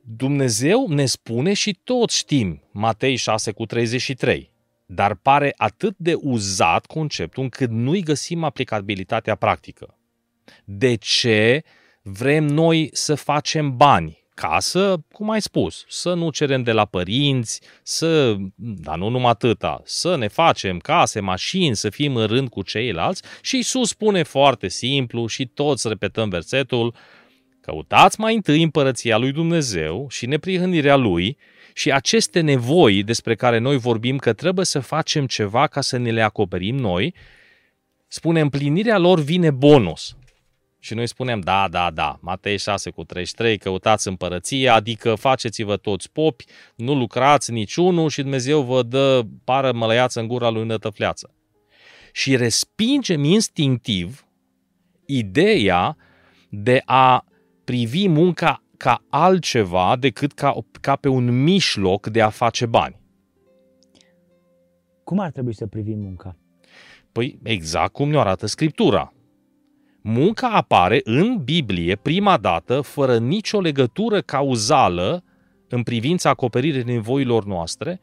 [0.08, 4.50] Dumnezeu ne spune și toți știm, Matei 6 cu 33,
[4.86, 9.98] dar pare atât de uzat conceptul încât nu-i găsim aplicabilitatea practică.
[10.64, 11.62] De ce
[12.02, 14.24] vrem noi să facem bani?
[14.34, 19.30] Ca să, cum ai spus, să nu cerem de la părinți, să, dar nu numai
[19.30, 24.22] atâta, să ne facem case, mașini, să fim în rând cu ceilalți și Iisus spune
[24.22, 26.94] foarte simplu și toți repetăm versetul,
[27.66, 31.36] Căutați mai întâi împărăția lui Dumnezeu și neprihănirea lui
[31.74, 36.10] Și aceste nevoi despre care noi vorbim că trebuie să facem ceva ca să ne
[36.10, 37.14] le acoperim noi,
[38.08, 40.16] spune împlinirea lor vine bonus.
[40.78, 46.12] Și noi spunem, da, da, da, Matei 6 cu 33, căutați împărăția, adică faceți-vă toți
[46.12, 51.34] popi, nu lucrați niciunul și Dumnezeu vă dă pară mălăiață în gura lui nătăfleață.
[52.12, 54.26] Și respingem instinctiv
[55.06, 55.96] ideea
[56.48, 57.24] de a
[57.66, 63.00] privi munca ca altceva decât ca, ca pe un mijloc de a face bani.
[65.04, 66.36] Cum ar trebui să privim munca?
[67.12, 69.12] Păi exact cum ne arată Scriptura.
[70.00, 75.24] Munca apare în Biblie prima dată fără nicio legătură cauzală
[75.68, 78.00] în privința acoperirii nevoilor noastre,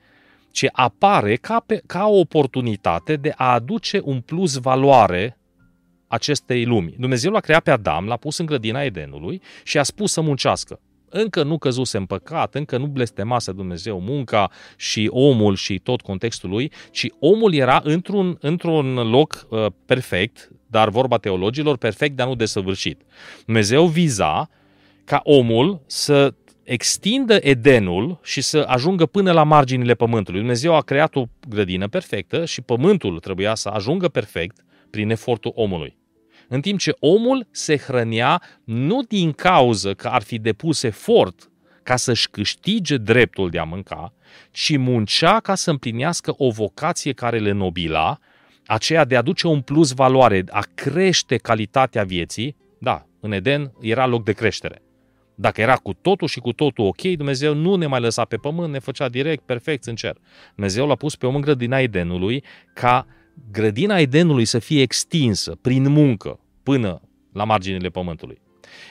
[0.52, 5.38] ci apare ca, pe, ca o oportunitate de a aduce un plus valoare
[6.14, 6.96] acestei lumi.
[6.98, 10.80] Dumnezeu l-a creat pe Adam, l-a pus în grădina Edenului și a spus să muncească.
[11.10, 16.50] Încă nu căzuse în păcat, încă nu blestemase Dumnezeu munca și omul și tot contextul
[16.50, 22.36] lui, ci omul era într-un, într-un loc uh, perfect, dar vorba teologilor, perfect, dar nu
[22.36, 23.02] desăvârșit.
[23.46, 24.50] Dumnezeu viza
[25.06, 30.40] ca omul să extindă Edenul și să ajungă până la marginile pământului.
[30.40, 35.98] Dumnezeu a creat o grădină perfectă și pământul trebuia să ajungă perfect prin efortul omului.
[36.54, 41.52] În timp ce omul se hrănea nu din cauză că ar fi depus efort
[41.84, 44.14] ca să-și câștige dreptul de a mânca,
[44.52, 48.20] ci muncea ca să împlinească o vocație care le nobila,
[48.66, 54.06] aceea de a aduce un plus valoare, a crește calitatea vieții, da, în Eden era
[54.06, 54.82] loc de creștere.
[55.36, 58.72] Dacă era cu totul și cu totul ok, Dumnezeu nu ne mai lăsa pe pământ,
[58.72, 60.18] ne făcea direct, perfect în cer.
[60.56, 63.08] Dumnezeu l-a pus pe om în grădina Edenului ca
[63.52, 67.02] grădina Edenului să fie extinsă prin muncă până
[67.34, 68.42] la marginile pământului.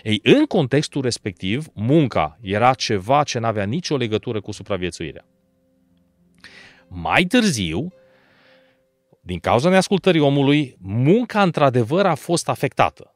[0.03, 5.25] Ei, în contextul respectiv, munca era ceva ce nu avea nicio legătură cu supraviețuirea.
[6.89, 7.93] Mai târziu,
[9.21, 13.15] din cauza neascultării omului, munca într-adevăr a fost afectată.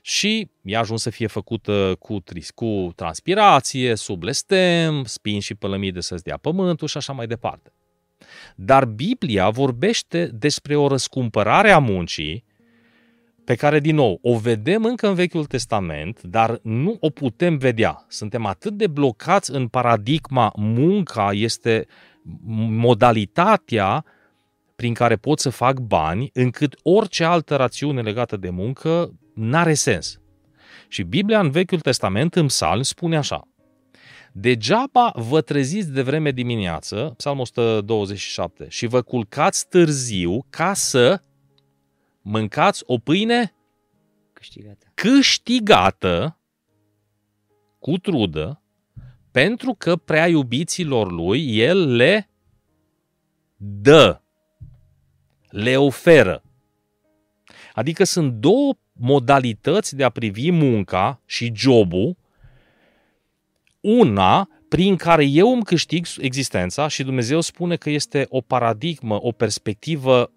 [0.00, 2.22] Și i-a ajuns să fie făcută cu,
[2.54, 7.72] cu transpirație, sub blestem, spin și pălămide să-ți dea pământul și așa mai departe.
[8.56, 12.44] Dar Biblia vorbește despre o răscumpărare a muncii
[13.44, 18.04] pe care, din nou, o vedem încă în Vechiul Testament, dar nu o putem vedea.
[18.08, 21.86] Suntem atât de blocați în paradigma munca este
[22.68, 24.04] modalitatea
[24.76, 30.20] prin care pot să fac bani, încât orice altă rațiune legată de muncă n-are sens.
[30.88, 33.48] Și Biblia în Vechiul Testament, în psalm, spune așa.
[34.32, 41.20] Degeaba vă treziți de vreme dimineață, psalmul 127, și vă culcați târziu ca să
[42.22, 43.54] mâncați o pâine
[44.32, 46.38] câștigată, câștigată
[47.78, 48.62] cu trudă,
[49.30, 52.28] pentru că prea iubiților lui el le
[53.56, 54.20] dă,
[55.48, 56.42] le oferă.
[57.74, 62.16] Adică sunt două modalități de a privi munca și jobul
[63.80, 69.32] una prin care eu îmi câștig existența și Dumnezeu spune că este o paradigmă, o
[69.32, 70.32] perspectivă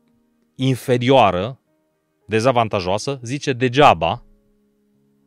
[0.55, 1.59] inferioară,
[2.27, 4.23] dezavantajoasă, zice degeaba,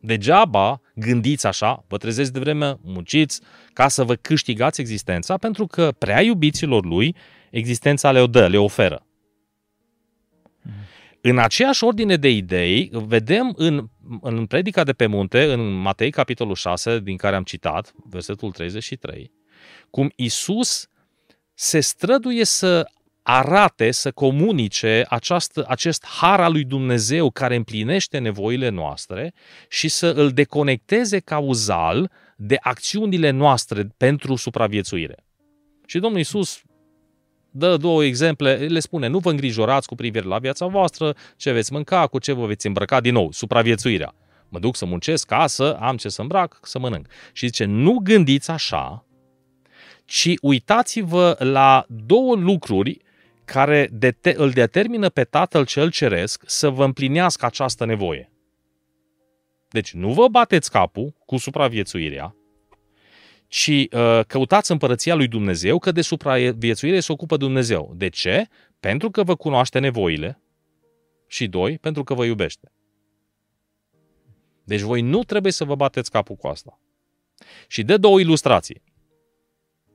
[0.01, 3.41] degeaba gândiți așa, vă trezeți de vreme, munciți
[3.73, 7.15] ca să vă câștigați existența, pentru că prea iubiților lui
[7.51, 9.03] existența le-o dă, le oferă.
[11.21, 13.89] În aceeași ordine de idei, vedem în,
[14.21, 19.31] în predica de pe munte, în Matei, capitolul 6, din care am citat, versetul 33,
[19.89, 20.87] cum Isus
[21.53, 22.87] se străduie să
[23.31, 29.33] arate, să comunice această, acest har al lui Dumnezeu care împlinește nevoile noastre
[29.69, 35.15] și să îl deconecteze cauzal de acțiunile noastre pentru supraviețuire.
[35.85, 36.61] Și Domnul Isus
[37.51, 41.73] dă două exemple, le spune, nu vă îngrijorați cu privire la viața voastră, ce veți
[41.73, 44.15] mânca, cu ce vă veți îmbrăca din nou, supraviețuirea.
[44.49, 47.07] Mă duc să muncesc ca să am ce să îmbrac, să mănânc.
[47.33, 49.05] Și zice, nu gândiți așa,
[50.05, 53.07] ci uitați-vă la două lucruri
[53.49, 58.31] care de- îl determină pe Tatăl cel Ceresc să vă împlinească această nevoie.
[59.69, 62.35] Deci nu vă bateți capul cu supraviețuirea,
[63.47, 67.93] ci uh, căutați împărăția lui Dumnezeu, că de supraviețuire se ocupă Dumnezeu.
[67.95, 68.47] De ce?
[68.79, 70.41] Pentru că vă cunoaște nevoile
[71.27, 72.71] și doi, pentru că vă iubește.
[74.63, 76.79] Deci voi nu trebuie să vă bateți capul cu asta.
[77.67, 78.81] Și de două ilustrații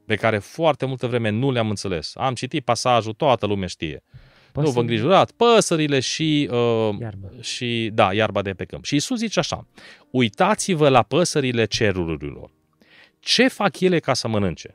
[0.06, 2.12] pe care foarte multă vreme nu le-am înțeles.
[2.16, 4.02] Am citit pasajul, toată lumea știe.
[4.52, 4.66] Păsări.
[4.66, 7.28] Nu vă îngrijorați, păsările și, uh, Iarba.
[7.40, 8.84] și, da, iarba de pe câmp.
[8.84, 9.66] Și Isus zice așa,
[10.10, 12.50] uitați-vă la păsările cerurilor
[13.20, 14.74] Ce fac ele ca să mănânce?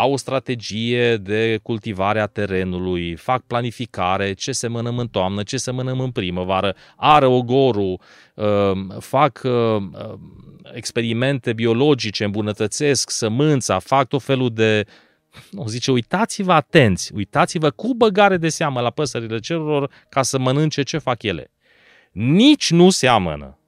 [0.00, 5.56] Au o strategie de cultivare a terenului, fac planificare, ce se mănăm în toamnă, ce
[5.56, 8.00] se mănăm în primăvară, ară ogorul,
[8.34, 9.96] um, fac um,
[10.72, 14.86] experimente biologice, îmbunătățesc sămânța, fac tot felul de
[15.50, 20.82] nu, zice, uitați-vă atenți, uitați-vă cu băgare de seamă la păsările cerurilor ca să mănânce
[20.82, 21.52] ce fac ele.
[22.12, 23.58] Nici nu seamănă,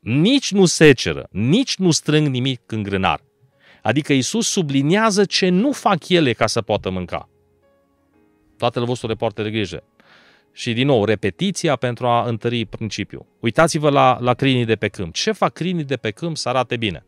[0.00, 3.28] nici nu seceră, nici nu strâng nimic în grânar.
[3.82, 7.28] Adică Isus subliniază ce nu fac ele ca să poată mânca.
[8.56, 9.82] Tatăl vostru le poartă de grijă.
[10.52, 13.26] Și din nou, repetiția pentru a întări principiul.
[13.40, 15.14] Uitați-vă la, la crinii de pe câmp.
[15.14, 17.04] Ce fac crinii de pe câmp să arate bine?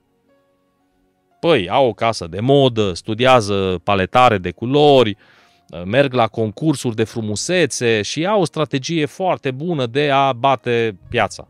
[1.41, 5.17] Păi, au o casă de modă, studiază paletare de culori,
[5.85, 11.49] merg la concursuri de frumusețe și au o strategie foarte bună de a bate piața.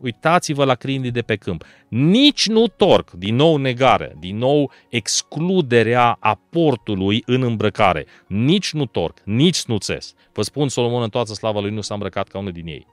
[0.00, 1.64] Uitați-vă la crinii de pe câmp.
[1.88, 8.06] Nici nu torc, din nou negare, din nou excluderea aportului în îmbrăcare.
[8.26, 10.14] Nici nu torc, nici snuțes.
[10.32, 12.86] Vă spun, Solomon în toată slava lui nu s-a îmbrăcat ca unul din ei.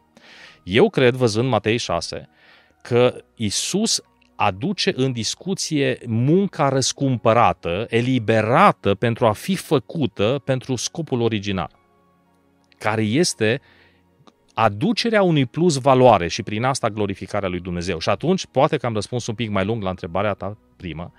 [0.63, 2.29] Eu cred, văzând Matei 6,
[2.81, 4.01] că Isus
[4.35, 11.71] aduce în discuție munca răscumpărată, eliberată pentru a fi făcută pentru scopul original,
[12.77, 13.61] care este
[14.59, 17.99] aducerea unui plus valoare și prin asta glorificarea lui Dumnezeu.
[17.99, 21.11] Și atunci, poate că am răspuns un pic mai lung la întrebarea ta primă,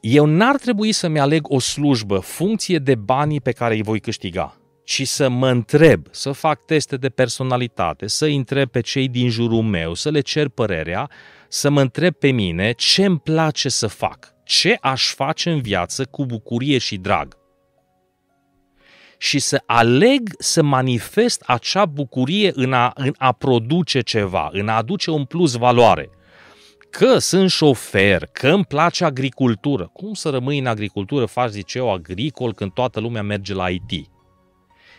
[0.00, 4.56] eu n-ar trebui să-mi aleg o slujbă funcție de banii pe care îi voi câștiga
[4.84, 9.62] ci să mă întreb, să fac teste de personalitate, să întreb pe cei din jurul
[9.62, 11.10] meu, să le cer părerea,
[11.48, 16.04] să mă întreb pe mine ce îmi place să fac, ce aș face în viață
[16.04, 17.45] cu bucurie și drag.
[19.18, 24.76] Și să aleg să manifest acea bucurie în a, în a produce ceva, în a
[24.76, 26.10] aduce un plus valoare.
[26.90, 29.90] Că sunt șofer, că îmi place agricultură.
[29.92, 34.08] Cum să rămâi în agricultură, faci liceu agricol când toată lumea merge la IT?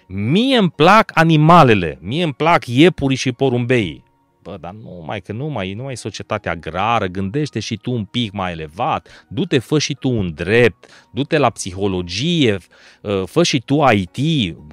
[0.08, 4.04] Mie îmi plac animalele, mie îmi plac iepurii și porumbeii.
[4.48, 7.92] Bă, dar nu mai, că nu mai, nu mai e societatea agrară, gândește și tu
[7.92, 12.58] un pic mai elevat, du-te, fă și tu un drept, du-te la psihologie,
[13.04, 14.18] ă, fă și tu IT,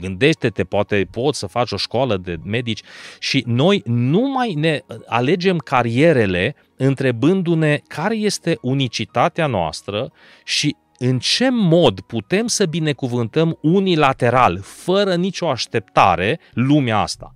[0.00, 2.82] gândește-te, poate poți să faci o școală de medici
[3.18, 10.12] și noi nu mai ne alegem carierele întrebându-ne care este unicitatea noastră
[10.44, 17.34] și în ce mod putem să binecuvântăm unilateral, fără nicio așteptare, lumea asta?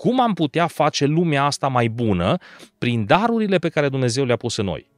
[0.00, 2.36] Cum am putea face lumea asta mai bună
[2.78, 4.90] prin darurile pe care Dumnezeu le-a pus în noi?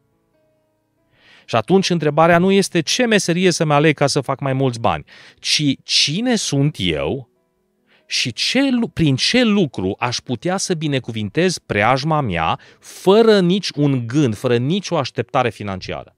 [1.44, 5.04] Și atunci întrebarea nu este ce meserie să-mi aleg ca să fac mai mulți bani,
[5.38, 7.28] ci cine sunt eu
[8.06, 8.60] și ce,
[8.92, 14.96] prin ce lucru aș putea să binecuvintez preajma mea fără nici un gând, fără nicio
[14.96, 16.16] așteptare financiară.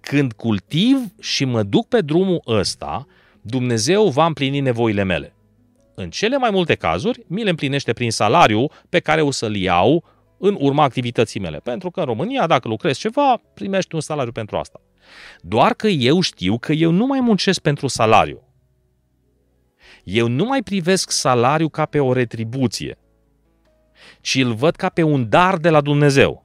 [0.00, 3.06] Când cultiv și mă duc pe drumul ăsta,
[3.40, 5.34] Dumnezeu va împlini nevoile mele.
[6.02, 10.04] În cele mai multe cazuri, mi le împlinește prin salariu pe care o să-l iau
[10.38, 11.58] în urma activității mele.
[11.58, 14.80] Pentru că în România, dacă lucrezi ceva, primești un salariu pentru asta.
[15.40, 18.42] Doar că eu știu că eu nu mai muncesc pentru salariu.
[20.04, 22.98] Eu nu mai privesc salariu ca pe o retribuție,
[24.20, 26.44] ci îl văd ca pe un dar de la Dumnezeu.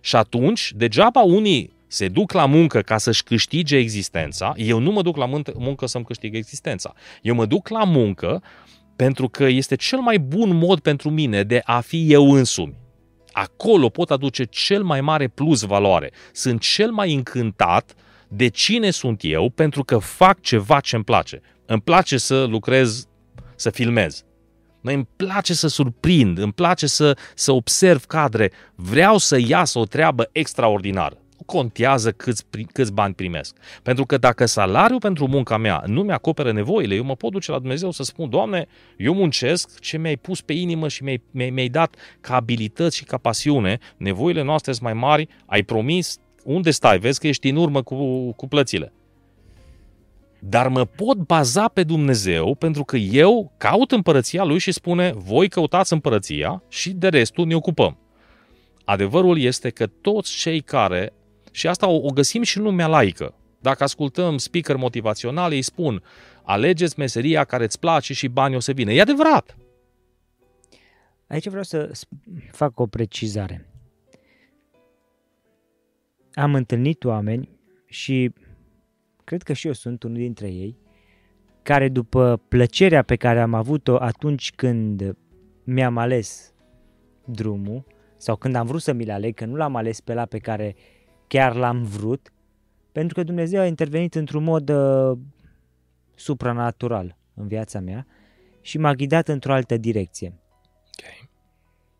[0.00, 5.02] Și atunci, degeaba unii se duc la muncă ca să-și câștige existența, eu nu mă
[5.02, 5.26] duc la
[5.58, 6.92] muncă să-mi câștig existența.
[7.22, 8.42] Eu mă duc la muncă
[8.96, 12.76] pentru că este cel mai bun mod pentru mine de a fi eu însumi.
[13.32, 16.10] Acolo pot aduce cel mai mare plus valoare.
[16.32, 17.94] Sunt cel mai încântat
[18.28, 21.40] de cine sunt eu pentru că fac ceva ce îmi place.
[21.66, 23.08] Îmi place să lucrez,
[23.56, 24.24] să filmez.
[24.80, 29.84] Mă, îmi place să surprind, îmi place să, să observ cadre, vreau să iasă o
[29.84, 33.56] treabă extraordinară contează câți, câți bani primesc.
[33.82, 37.58] Pentru că dacă salariul pentru munca mea nu mi-acoperă nevoile, eu mă pot duce la
[37.58, 41.68] Dumnezeu să spun, Doamne, eu muncesc ce mi-ai pus pe inimă și mi-ai, mi-ai, mi-ai
[41.68, 46.98] dat ca abilități și ca pasiune, nevoile noastre sunt mai mari, ai promis, unde stai?
[46.98, 48.92] Vezi că ești în urmă cu, cu plățile.
[50.42, 55.48] Dar mă pot baza pe Dumnezeu pentru că eu caut împărăția Lui și spune, voi
[55.48, 57.98] căutați împărăția și de restul ne ocupăm.
[58.84, 61.12] Adevărul este că toți cei care
[61.50, 63.34] și asta o, o găsim și în lumea laică.
[63.60, 66.02] Dacă ascultăm speaker motivaționale, îi spun,
[66.42, 68.92] alegeți meseria care îți place și banii o să vină.
[68.92, 69.56] E adevărat!
[71.26, 71.90] Aici vreau să
[72.50, 73.66] fac o precizare.
[76.32, 77.48] Am întâlnit oameni
[77.86, 78.32] și
[79.24, 80.78] cred că și eu sunt unul dintre ei,
[81.62, 85.16] care după plăcerea pe care am avut-o atunci când
[85.64, 86.54] mi-am ales
[87.24, 87.84] drumul,
[88.16, 90.38] sau când am vrut să mi le aleg, că nu l-am ales pe la pe
[90.38, 90.74] care
[91.30, 92.32] chiar l-am vrut,
[92.92, 95.18] pentru că Dumnezeu a intervenit într-un mod uh,
[96.14, 98.06] supranatural în viața mea
[98.60, 100.40] și m-a ghidat într-o altă direcție.
[100.98, 101.30] Okay.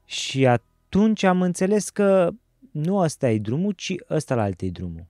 [0.04, 2.30] Și atunci am înțeles că
[2.72, 5.06] nu ăsta e drumul, ci ăsta la alt e drumul.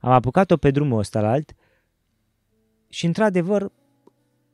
[0.00, 1.54] Am apucat-o pe drumul ăsta la alt
[2.88, 3.72] și într-adevăr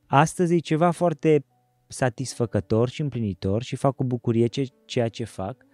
[0.07, 1.44] astăzi e ceva foarte
[1.88, 5.66] satisfăcător și împlinitor și fac cu bucurie ce, ceea ce fac,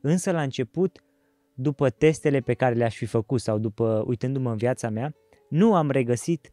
[0.00, 1.00] însă la început,
[1.58, 5.14] după testele pe care le-aș fi făcut sau după uitându-mă în viața mea,
[5.48, 6.52] nu am regăsit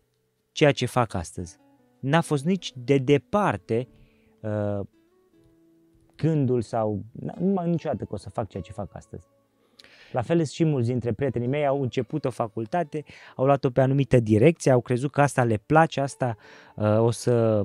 [0.51, 1.57] ceea ce fac astăzi.
[1.99, 3.87] N-a fost nici de departe
[4.39, 4.79] uh,
[6.15, 7.05] gândul sau
[7.39, 9.25] nu mai niciodată că o să fac ceea ce fac astăzi.
[10.11, 13.03] La fel și mulți dintre prietenii mei au început o facultate,
[13.35, 16.37] au luat-o pe anumită direcție, au crezut că asta le place, asta
[16.75, 17.63] uh, o să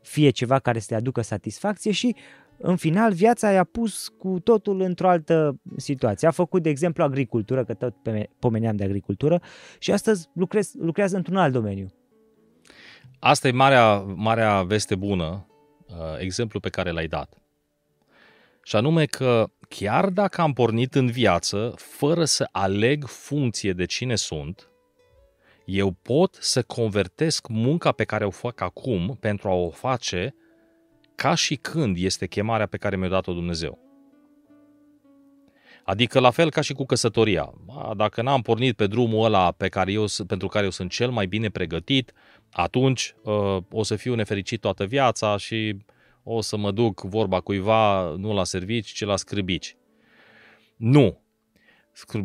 [0.00, 2.16] fie ceva care să le aducă satisfacție și
[2.58, 6.28] în final viața i-a pus cu totul într-o altă situație.
[6.28, 7.94] A făcut, de exemplu, agricultură, că tot
[8.38, 9.42] pomeneam de agricultură
[9.78, 11.86] și astăzi lucrez, lucrează într-un alt domeniu.
[13.18, 15.46] Asta e marea, marea veste bună,
[15.88, 17.42] uh, exemplu pe care l-ai dat.
[18.62, 24.14] Și anume că chiar dacă am pornit în viață fără să aleg funcție de cine
[24.14, 24.70] sunt,
[25.64, 30.34] eu pot să convertesc munca pe care o fac acum pentru a o face
[31.18, 33.78] ca și când este chemarea pe care mi-a dat-o Dumnezeu.
[35.84, 37.52] Adică la fel ca și cu căsătoria.
[37.96, 41.26] Dacă n-am pornit pe drumul ăla pe care eu, pentru care eu sunt cel mai
[41.26, 42.12] bine pregătit,
[42.52, 45.76] atunci uh, o să fiu nefericit toată viața și
[46.22, 49.76] o să mă duc vorba cuiva nu la servici, ci la scribici.
[50.76, 51.20] Nu.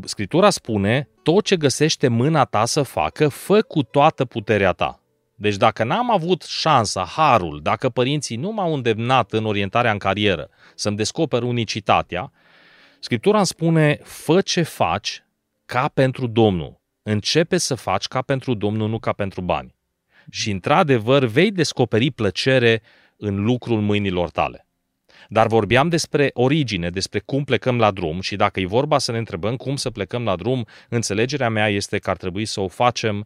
[0.04, 5.03] Scriptura spune, tot ce găsește mâna ta să facă, fă cu toată puterea ta.
[5.44, 10.50] Deci dacă n-am avut șansa, harul, dacă părinții nu m-au îndemnat în orientarea în carieră
[10.76, 12.32] să-mi descoper unicitatea,
[13.00, 15.24] Scriptura îmi spune, fă ce faci
[15.66, 16.82] ca pentru Domnul.
[17.02, 19.76] Începe să faci ca pentru Domnul, nu ca pentru bani.
[20.30, 22.82] Și într-adevăr vei descoperi plăcere
[23.18, 24.68] în lucrul mâinilor tale.
[25.30, 29.18] Dar vorbeam despre origine, despre cum plecăm la drum și dacă e vorba să ne
[29.18, 33.26] întrebăm cum să plecăm la drum, înțelegerea mea este că ar trebui să o facem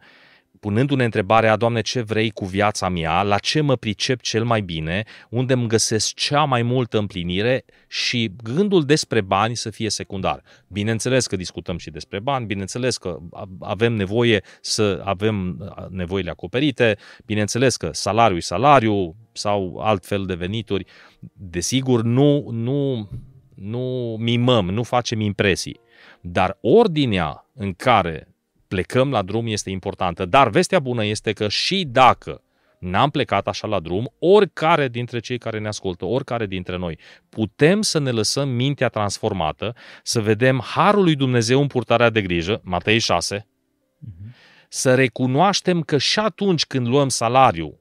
[0.59, 5.03] punându-ne întrebarea, Doamne, ce vrei cu viața mea, la ce mă pricep cel mai bine,
[5.29, 10.43] unde îmi găsesc cea mai multă împlinire și gândul despre bani să fie secundar.
[10.67, 13.17] Bineînțeles că discutăm și despre bani, bineînțeles că
[13.59, 15.57] avem nevoie să avem
[15.89, 20.85] nevoile acoperite, bineînțeles că salariul salariu sau altfel de venituri,
[21.33, 23.09] desigur nu, nu,
[23.55, 25.79] nu mimăm, nu facem impresii.
[26.21, 28.27] Dar ordinea în care
[28.67, 30.25] plecăm la drum este importantă.
[30.25, 32.41] Dar vestea bună este că și dacă
[32.79, 36.99] n-am plecat așa la drum, oricare dintre cei care ne ascultă, oricare dintre noi,
[37.29, 42.61] putem să ne lăsăm mintea transformată, să vedem Harul lui Dumnezeu în purtarea de grijă,
[42.63, 44.33] Matei 6, uh-huh.
[44.69, 47.79] să recunoaștem că și atunci când luăm salariu,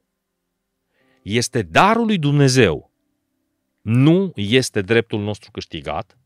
[1.22, 2.90] este darul lui Dumnezeu,
[3.82, 6.18] nu este dreptul nostru câștigat,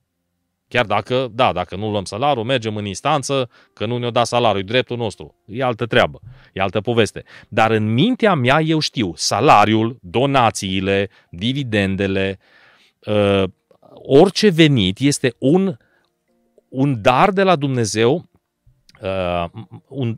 [0.71, 4.62] Chiar dacă, da, dacă nu luăm salariul, mergem în instanță, că nu ne-o dat salariul,
[4.62, 5.35] e dreptul nostru.
[5.45, 6.21] E altă treabă,
[6.53, 7.25] e altă poveste.
[7.49, 12.39] Dar în mintea mea eu știu salariul, donațiile, dividendele,
[13.07, 13.43] uh,
[13.93, 15.77] orice venit este un,
[16.68, 18.29] un dar de la Dumnezeu,
[19.01, 19.45] uh,
[19.89, 20.16] un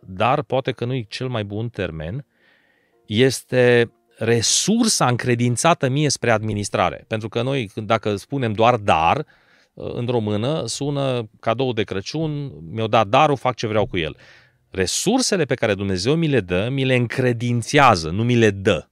[0.00, 2.26] dar, poate că nu e cel mai bun termen,
[3.06, 7.04] este resursa încredințată mie spre administrare.
[7.08, 9.26] Pentru că noi, dacă spunem doar dar,
[9.74, 14.16] în română sună cadou de Crăciun, mi-o dat darul, fac ce vreau cu el.
[14.70, 18.88] Resursele pe care Dumnezeu mi le dă, mi le încredințează, nu mi le dă.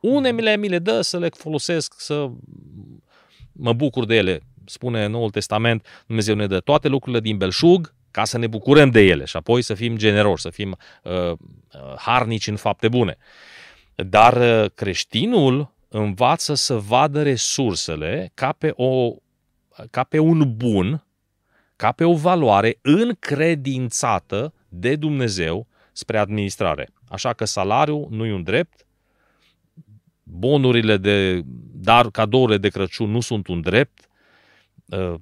[0.00, 2.30] Une mi le, mi le dă să le folosesc, să
[3.52, 4.40] mă bucur de ele.
[4.64, 9.00] Spune Noul Testament, Dumnezeu ne dă toate lucrurile din belșug ca să ne bucurăm de
[9.00, 11.36] ele și apoi să fim generoși, să fim uh, uh
[11.96, 13.16] harnici în fapte bune.
[13.94, 19.14] Dar uh, creștinul învață să vadă resursele ca pe o
[19.90, 21.06] ca pe un bun,
[21.76, 26.88] ca pe o valoare încredințată de Dumnezeu spre administrare.
[27.08, 28.86] Așa că salariul nu e un drept,
[30.22, 34.08] bonurile de dar, cadourile de Crăciun nu sunt un drept,
[34.92, 35.20] ă,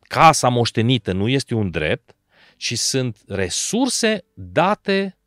[0.00, 2.16] casa moștenită nu este un drept,
[2.56, 5.18] ci sunt resurse date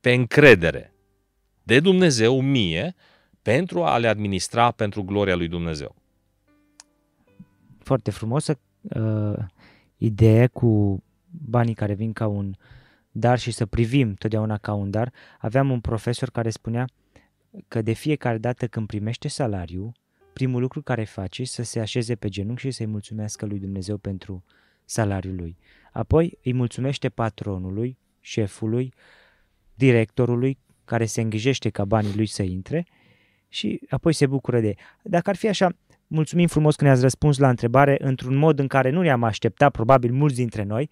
[0.00, 0.94] pe încredere
[1.62, 2.94] de Dumnezeu mie
[3.42, 5.99] pentru a le administra pentru gloria lui Dumnezeu
[7.90, 9.38] foarte frumosă uh,
[9.96, 12.54] idee cu banii care vin ca un
[13.10, 15.12] dar și să privim totdeauna ca un dar.
[15.38, 16.84] Aveam un profesor care spunea
[17.68, 19.92] că de fiecare dată când primește salariu,
[20.32, 24.44] primul lucru care face să se așeze pe genunchi și să-i mulțumească lui Dumnezeu pentru
[24.84, 25.56] salariul lui.
[25.92, 28.94] Apoi îi mulțumește patronului, șefului,
[29.74, 32.86] directorului care se îngrijește ca banii lui să intre
[33.48, 35.76] și apoi se bucură de Dacă ar fi așa,
[36.10, 40.12] mulțumim frumos că ne-ați răspuns la întrebare într-un mod în care nu ne-am așteptat, probabil
[40.12, 40.90] mulți dintre noi,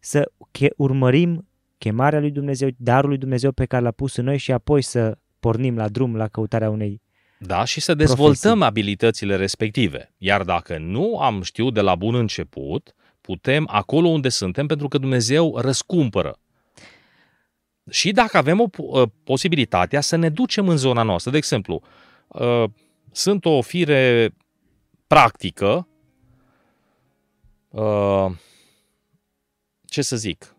[0.00, 0.30] să
[0.76, 1.48] urmărim
[1.78, 5.18] chemarea lui Dumnezeu, darul lui Dumnezeu pe care l-a pus în noi și apoi să
[5.40, 7.02] pornim la drum la căutarea unei
[7.38, 8.66] da, și să dezvoltăm profesii.
[8.66, 10.14] abilitățile respective.
[10.18, 14.98] Iar dacă nu am știut de la bun început, putem acolo unde suntem, pentru că
[14.98, 16.38] Dumnezeu răscumpără.
[17.90, 21.82] Și dacă avem o uh, posibilitatea să ne ducem în zona noastră, de exemplu,
[22.28, 22.64] uh,
[23.12, 24.34] sunt o fire
[25.08, 25.88] practică,
[27.68, 28.30] uh,
[29.84, 30.56] ce să zic,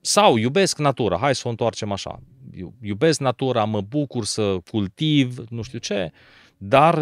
[0.00, 2.22] sau iubesc natura, hai să o întoarcem așa,
[2.80, 6.12] iubesc natura, mă bucur să cultiv, nu știu ce,
[6.56, 6.98] dar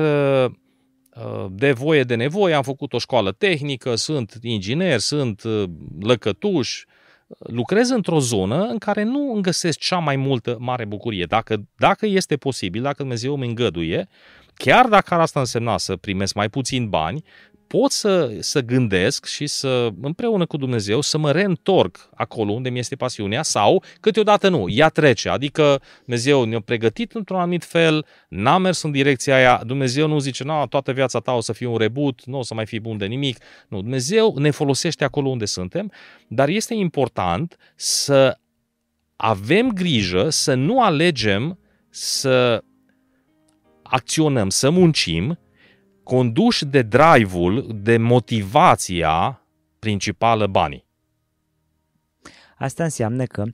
[1.50, 5.42] de voie de nevoie am făcut o școală tehnică, sunt inginer, sunt
[6.00, 6.84] lăcătuș,
[7.38, 11.24] lucrez într-o zonă în care nu îmi găsesc cea mai multă mare bucurie.
[11.24, 14.08] Dacă, dacă este posibil, dacă Dumnezeu îmi îngăduie,
[14.58, 17.24] chiar dacă ar asta însemna să primesc mai puțin bani,
[17.68, 22.78] pot să, să gândesc și să, împreună cu Dumnezeu, să mă reîntorc acolo unde mi
[22.78, 25.28] este pasiunea sau câteodată nu, ea trece.
[25.28, 30.44] Adică Dumnezeu ne-a pregătit într-un anumit fel, n-a mers în direcția aia, Dumnezeu nu zice,
[30.44, 32.96] na, toată viața ta o să fie un rebut, nu o să mai fii bun
[32.96, 33.38] de nimic.
[33.68, 35.92] Nu, Dumnezeu ne folosește acolo unde suntem,
[36.28, 38.38] dar este important să
[39.16, 41.58] avem grijă să nu alegem
[41.90, 42.62] să
[43.90, 45.38] acționăm, să muncim,
[46.02, 49.42] conduși de drive-ul, de motivația
[49.78, 50.86] principală banii.
[52.56, 53.44] Asta înseamnă că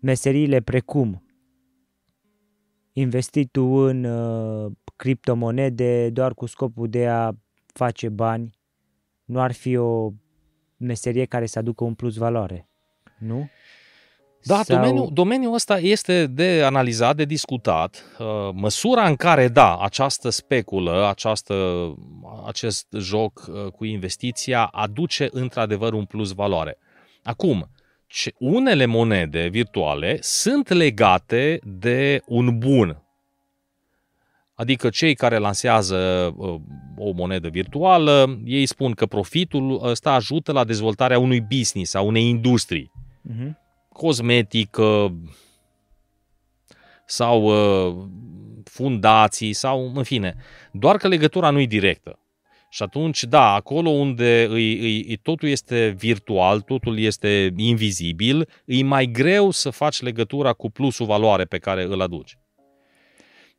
[0.00, 1.22] meseriile precum
[2.92, 7.32] investitul în uh, criptomonede doar cu scopul de a
[7.66, 8.58] face bani
[9.24, 10.10] nu ar fi o
[10.76, 12.68] meserie care să aducă un plus valoare,
[13.18, 13.48] nu?
[14.42, 14.76] Da, sau...
[14.76, 18.04] domeniul, domeniul ăsta este de analizat, de discutat.
[18.18, 21.54] Uh, măsura în care, da, această speculă, această,
[22.46, 26.78] acest joc uh, cu investiția aduce într-adevăr un plus valoare.
[27.22, 27.70] Acum,
[28.38, 33.02] unele monede virtuale sunt legate de un bun.
[34.54, 36.54] Adică cei care lansează uh,
[36.96, 42.28] o monedă virtuală, ei spun că profitul ăsta ajută la dezvoltarea unui business, a unei
[42.28, 42.90] industrii.
[43.30, 43.66] Uh-huh
[43.98, 45.14] cosmetică
[47.06, 48.06] sau uh,
[48.64, 50.36] fundații sau, în fine,
[50.72, 52.18] doar că legătura nu e directă.
[52.70, 58.82] Și atunci, da, acolo unde îi, îi, îi, totul este virtual, totul este invizibil, e
[58.82, 62.38] mai greu să faci legătura cu plusul valoare pe care îl aduci.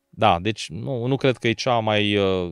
[0.10, 2.52] Da, deci nu, nu cred că e cea mai uh,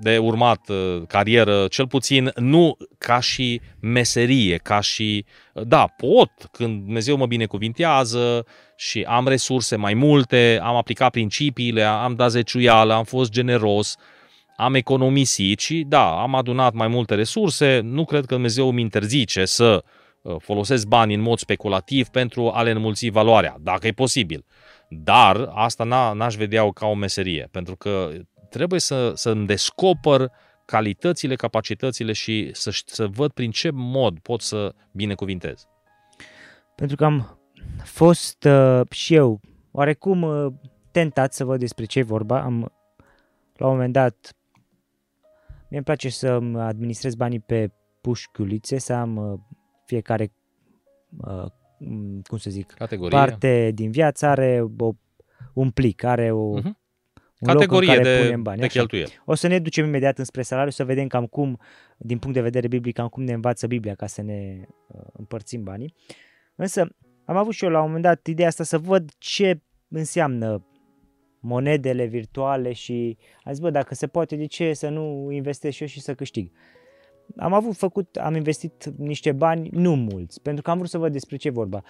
[0.00, 5.24] de urmat uh, carieră, cel puțin nu ca și meserie, ca și,
[5.54, 11.82] uh, da, pot, când Dumnezeu mă binecuvintează și am resurse mai multe, am aplicat principiile,
[11.82, 13.96] am dat zeciuială, am fost generos,
[14.56, 19.44] am economisit și, da, am adunat mai multe resurse, nu cred că Dumnezeu îmi interzice
[19.44, 19.84] să
[20.22, 24.44] uh, folosesc bani în mod speculativ pentru a le înmulți valoarea, dacă e posibil.
[24.88, 25.84] Dar asta
[26.14, 28.10] n-aș vedea ca o meserie, pentru că
[28.50, 30.30] trebuie să, să-mi descoper
[30.64, 35.68] calitățile, capacitățile și să, să văd prin ce mod pot să binecuvintez.
[36.74, 37.38] Pentru că am
[37.84, 39.40] fost uh, și eu
[39.70, 40.52] oarecum uh,
[40.90, 42.42] tentat să văd despre ce e vorba.
[42.42, 42.72] Am,
[43.56, 44.32] la un moment dat,
[45.68, 47.70] mi îmi place să administrez banii pe
[48.00, 49.38] pușchiulițe, să am uh,
[49.84, 50.32] fiecare,
[51.16, 51.46] uh,
[52.22, 53.18] cum să zic, Categorie.
[53.18, 54.92] parte din viață are o,
[55.52, 56.86] un plic, are o, uh-huh
[57.40, 58.60] un categorie loc în care de, punem bani.
[58.60, 59.20] de cheltuieli.
[59.24, 61.60] O să ne ducem imediat înspre salariu să vedem cam cum,
[61.98, 65.62] din punct de vedere biblic, cam cum ne învață Biblia ca să ne uh, împărțim
[65.62, 65.94] banii.
[66.54, 66.88] Însă
[67.24, 70.66] am avut și eu la un moment dat ideea asta să văd ce înseamnă
[71.40, 75.82] monedele virtuale și am zis, bă, dacă se poate, de ce să nu investesc și
[75.82, 76.50] eu și să câștig?
[77.36, 81.12] Am avut făcut, am investit niște bani, nu mulți, pentru că am vrut să văd
[81.12, 81.82] despre ce vorba.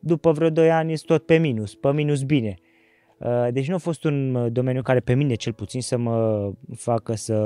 [0.00, 2.54] După vreo 2 ani sunt tot pe minus, pe minus bine.
[3.18, 6.50] Uh, deci nu a fost un uh, domeniu care pe mine cel puțin să mă
[6.76, 7.36] facă să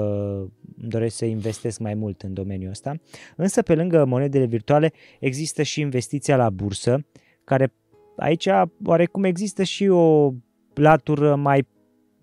[0.77, 2.95] doresc să investesc mai mult în domeniul ăsta.
[3.37, 7.07] Însă pe lângă monedele virtuale există și investiția la bursă,
[7.45, 7.73] care
[8.16, 8.49] aici
[8.85, 10.33] oarecum există și o
[10.75, 11.66] latură mai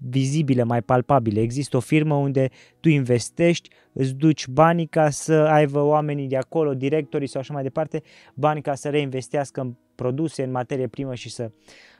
[0.09, 1.39] vizibilă, mai palpabilă.
[1.39, 6.73] Există o firmă unde tu investești, îți duci banii ca să aibă oamenii de acolo,
[6.73, 8.01] directorii sau așa mai departe,
[8.33, 11.51] banii ca să reinvestească în produse, în materie primă și să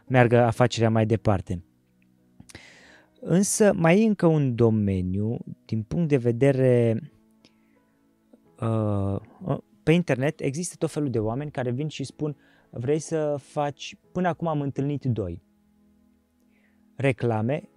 [0.10, 1.64] meargă afacerea mai departe.
[3.20, 7.02] Însă mai e încă un domeniu, din punct de vedere
[8.60, 12.36] uh, pe internet, există tot felul de oameni care vin și spun
[12.70, 15.44] vrei să faci, până acum am întâlnit doi,
[16.96, 17.70] reclame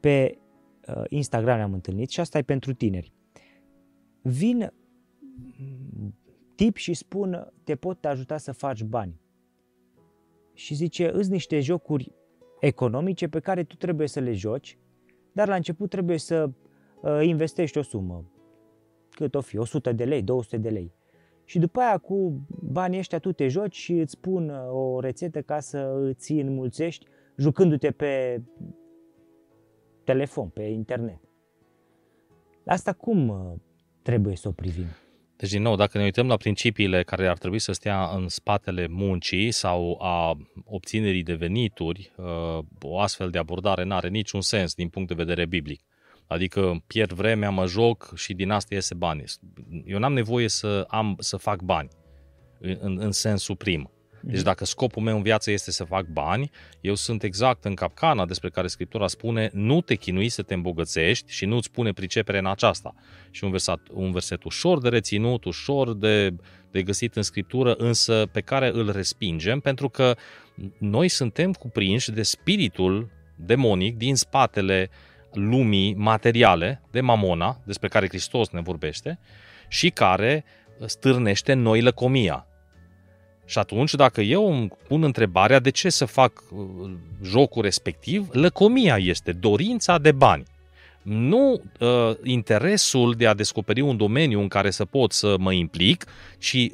[0.00, 0.38] pe
[0.88, 3.12] uh, Instagram am întâlnit și asta e pentru tineri.
[4.22, 4.72] Vin
[6.54, 9.20] tip și spun te pot ajuta să faci bani.
[10.62, 12.12] Și zice, îți niște jocuri
[12.60, 14.78] economice pe care tu trebuie să le joci,
[15.32, 16.50] dar la început trebuie să
[17.00, 18.24] uh, investești o sumă,
[19.10, 20.92] cât o fi, 100 de lei, 200 de lei.
[21.44, 25.42] Și după aia cu banii ăștia tu te joci și îți pun uh, o rețetă
[25.42, 27.06] ca să îți înmulțești
[27.36, 28.42] jucându-te pe
[30.04, 31.20] telefon, pe internet.
[32.66, 33.52] Asta cum uh,
[34.02, 34.86] trebuie să o privim?
[35.42, 38.86] Deci, din nou, dacă ne uităm la principiile care ar trebui să stea în spatele
[38.86, 44.74] muncii sau a obținerii de venituri, uh, o astfel de abordare nu are niciun sens
[44.74, 45.80] din punct de vedere biblic.
[46.26, 49.24] Adică pierd vremea, mă joc și din asta iese bani.
[49.84, 51.88] Eu n-am nevoie să am să fac bani
[52.60, 53.90] în, în sensul prim.
[54.22, 54.44] Deci mhm.
[54.44, 56.50] dacă scopul meu în viață este să fac bani,
[56.80, 61.32] eu sunt exact în capcana despre care Scriptura spune nu te chinui să te îmbogățești
[61.32, 62.94] și nu-ți pune pricepere în aceasta.
[63.30, 66.34] Și un verset, un verset ușor de reținut, ușor de,
[66.70, 70.16] de găsit în Scriptură, însă pe care îl respingem pentru că
[70.78, 74.90] noi suntem cuprinși de spiritul demonic din spatele
[75.32, 79.18] lumii materiale, de mamona, despre care Hristos ne vorbește,
[79.68, 80.44] și care
[80.84, 82.46] stârnește noi lăcomia.
[83.52, 86.90] Și atunci, dacă eu îmi pun întrebarea de ce să fac uh,
[87.22, 90.44] jocul respectiv, lăcomia este dorința de bani.
[91.02, 96.06] Nu uh, interesul de a descoperi un domeniu în care să pot să mă implic,
[96.38, 96.70] ci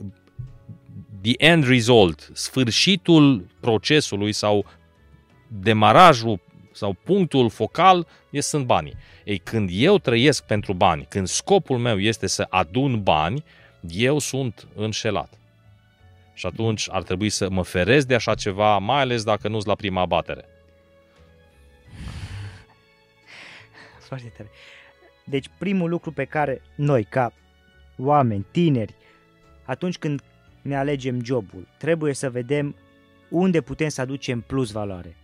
[1.23, 4.65] the end result, sfârșitul procesului sau
[5.49, 6.41] demarajul
[6.73, 8.95] sau punctul focal este sunt banii.
[9.25, 13.45] Ei, când eu trăiesc pentru bani, când scopul meu este să adun bani,
[13.81, 15.39] eu sunt înșelat.
[16.39, 19.75] Și atunci ar trebui să mă ferez de așa ceva, mai ales dacă nu-s la
[19.75, 20.45] prima abatere.
[24.01, 24.51] Foarte tare.
[25.25, 27.33] Deci primul lucru pe care noi, ca
[27.97, 28.95] oameni, tineri,
[29.65, 30.23] atunci când
[30.63, 32.77] ne alegem jobul, trebuie să vedem
[33.31, 35.17] unde putem să aducem plus valoare.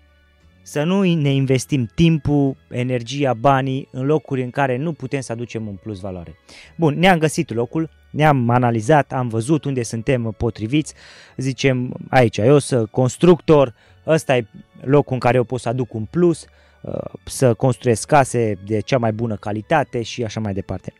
[0.67, 5.67] Să nu ne investim timpul, energia, banii în locuri în care nu putem să aducem
[5.67, 6.35] un plus valoare.
[6.77, 10.95] Bun, ne-am găsit locul, ne-am analizat, am văzut unde suntem potriviți,
[11.37, 13.75] zicem aici, eu sunt constructor,
[14.07, 14.47] ăsta e
[14.81, 16.47] locul în care eu pot să aduc un plus,
[16.81, 16.95] uh,
[17.25, 20.93] să construiesc case de cea mai bună calitate și așa mai departe.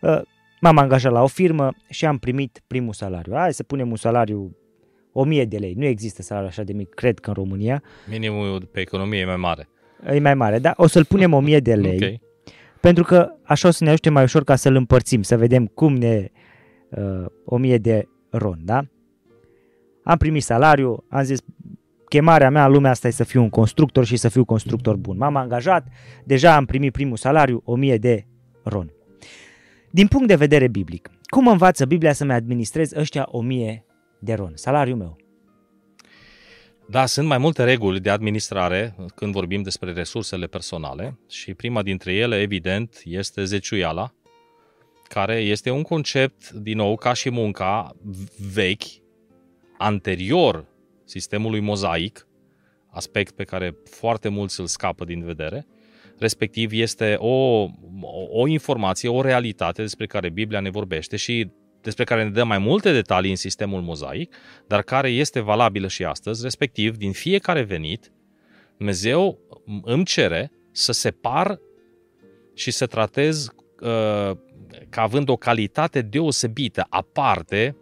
[0.00, 0.20] Uh,
[0.60, 3.32] m-am angajat la o firmă și am primit primul salariu.
[3.34, 4.56] Hai să punem un salariu
[5.12, 5.74] 1000 de lei.
[5.76, 7.82] Nu există salariu așa de mic, cred că în România.
[8.10, 9.68] Minimul pe economie e mai mare.
[10.12, 10.72] E mai mare, da?
[10.76, 11.94] O să-l punem 1000 de lei.
[11.94, 12.20] okay.
[12.80, 15.96] Pentru că așa o să ne ajute mai ușor ca să-l împărțim, să vedem cum
[15.96, 16.30] ne
[16.90, 18.82] uh, 1000 de ron, da?
[20.04, 21.38] Am primit salariu, am zis
[22.08, 25.16] chemarea mea în lumea asta e să fiu un constructor și să fiu constructor bun.
[25.16, 25.86] M-am angajat,
[26.24, 28.26] deja am primit primul salariu, 1000 de
[28.62, 28.92] ron.
[29.90, 33.84] Din punct de vedere biblic, cum învață Biblia să-mi administrez ăștia 1000
[34.24, 35.16] de ron, salariul meu?
[36.88, 42.14] Da, sunt mai multe reguli de administrare când vorbim despre resursele personale și prima dintre
[42.14, 44.14] ele, evident, este zeciuiala,
[45.08, 47.96] care este un concept, din nou, ca și munca
[48.52, 48.82] vechi,
[49.78, 50.66] anterior
[51.04, 52.26] sistemului mozaic,
[52.90, 55.66] aspect pe care foarte mulți îl scapă din vedere,
[56.18, 57.68] respectiv este o,
[58.30, 61.50] o informație, o realitate despre care Biblia ne vorbește și
[61.82, 64.34] despre care ne dă mai multe detalii în sistemul mozaic,
[64.66, 68.12] dar care este valabilă și astăzi, respectiv din fiecare venit,
[68.76, 69.38] Dumnezeu
[69.82, 71.58] îmi cere să separ
[72.54, 73.46] și să tratez
[73.80, 74.30] uh,
[74.88, 77.76] ca având o calitate deosebită, aparte,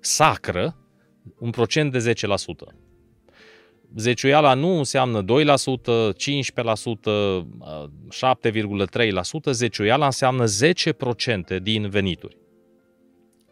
[0.00, 0.76] sacră,
[1.38, 2.14] un procent de 10%.
[3.96, 5.26] Zeciuiala nu înseamnă 2%, 15%,
[9.46, 10.44] 7,3%, zeciuiala înseamnă
[11.56, 12.36] 10% din venituri.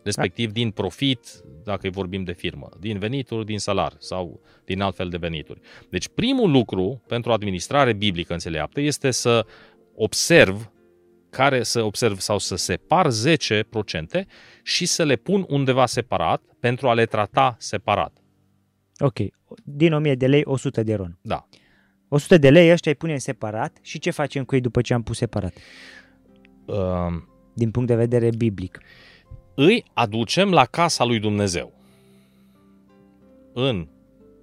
[0.03, 0.53] Respectiv da.
[0.53, 5.61] din profit, dacă vorbim de firmă, din venituri, din salar sau din altfel de venituri.
[5.91, 9.47] Deci primul lucru pentru administrare biblică înțeleaptă este să
[9.95, 10.71] observ
[11.31, 13.09] care să observ sau să separ
[14.23, 14.25] 10%
[14.63, 18.19] și să le pun undeva separat pentru a le trata separat.
[18.99, 19.19] Ok.
[19.65, 21.19] Din 1000 de lei, 100 de ron.
[21.21, 21.49] Da.
[22.09, 25.03] 100 de lei ăștia îi punem separat și ce facem cu ei după ce am
[25.03, 25.55] pus separat?
[26.65, 26.77] Uh,
[27.55, 28.81] Din punct de vedere biblic.
[29.63, 31.73] Îi aducem la casa lui Dumnezeu.
[33.53, 33.89] În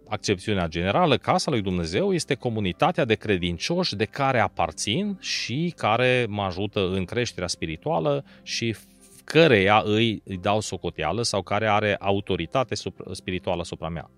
[0.07, 6.41] accepțiunea generală, casa lui Dumnezeu este comunitatea de credincioși de care aparțin și care mă
[6.41, 8.75] ajută în creșterea spirituală și
[9.23, 12.75] căreia îi, îi dau socoteală sau care are autoritate
[13.11, 14.09] spirituală asupra mea.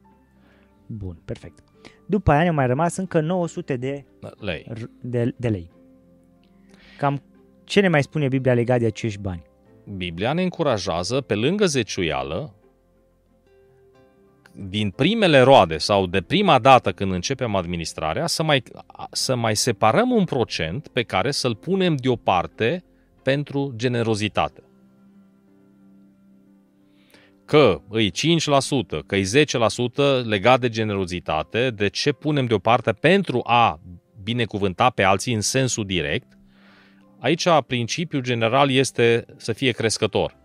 [0.86, 1.64] Bun, perfect.
[2.06, 4.06] După aia ne-au mai rămas încă 900 de
[4.40, 4.68] lei.
[5.02, 5.72] De, de lei.
[6.98, 7.22] Cam
[7.64, 9.49] ce ne mai spune Biblia legat de acești bani?
[9.98, 12.54] Biblia ne încurajează, pe lângă zeciuială,
[14.52, 18.64] din primele roade sau de prima dată când începem administrarea, să mai,
[19.12, 22.84] să mai separăm un procent pe care să-l punem deoparte
[23.24, 24.64] pentru generozitate.
[27.46, 28.14] Că îi 5%,
[29.06, 29.26] că îi
[30.22, 33.80] 10% legat de generozitate, de ce punem deoparte pentru a
[34.24, 36.39] binecuvânta pe alții în sensul direct,
[37.20, 40.38] aici principiul general este să fie crescător.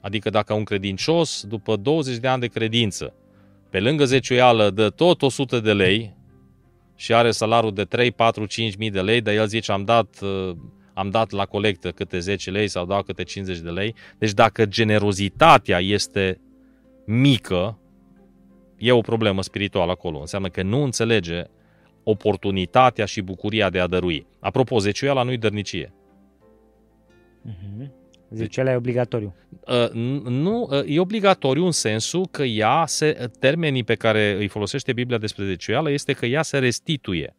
[0.00, 3.14] Adică dacă un credincios, după 20 de ani de credință,
[3.70, 6.16] pe lângă zeciuială dă tot 100 de lei
[6.94, 10.18] și are salariul de 3, 4, 5 mii de lei, dar el zice am dat,
[10.22, 10.56] uh,
[10.94, 13.94] am dat la colectă câte 10 lei sau dau câte 50 de lei.
[14.18, 16.40] Deci dacă generozitatea este
[17.06, 17.78] mică,
[18.76, 20.18] e o problemă spirituală acolo.
[20.18, 21.44] Înseamnă că nu înțelege
[22.04, 24.26] oportunitatea și bucuria de a dărui.
[24.40, 25.94] Apropo, zeciuiala nu-i dărnicie.
[27.48, 27.90] Uh-huh.
[28.30, 29.34] Zeciuiala e obligatoriu.
[29.66, 29.90] Uh,
[30.22, 35.18] nu, uh, e obligatoriu în sensul că ea, se, termenii pe care îi folosește Biblia
[35.18, 37.36] despre zeciuială este că ea se restituie.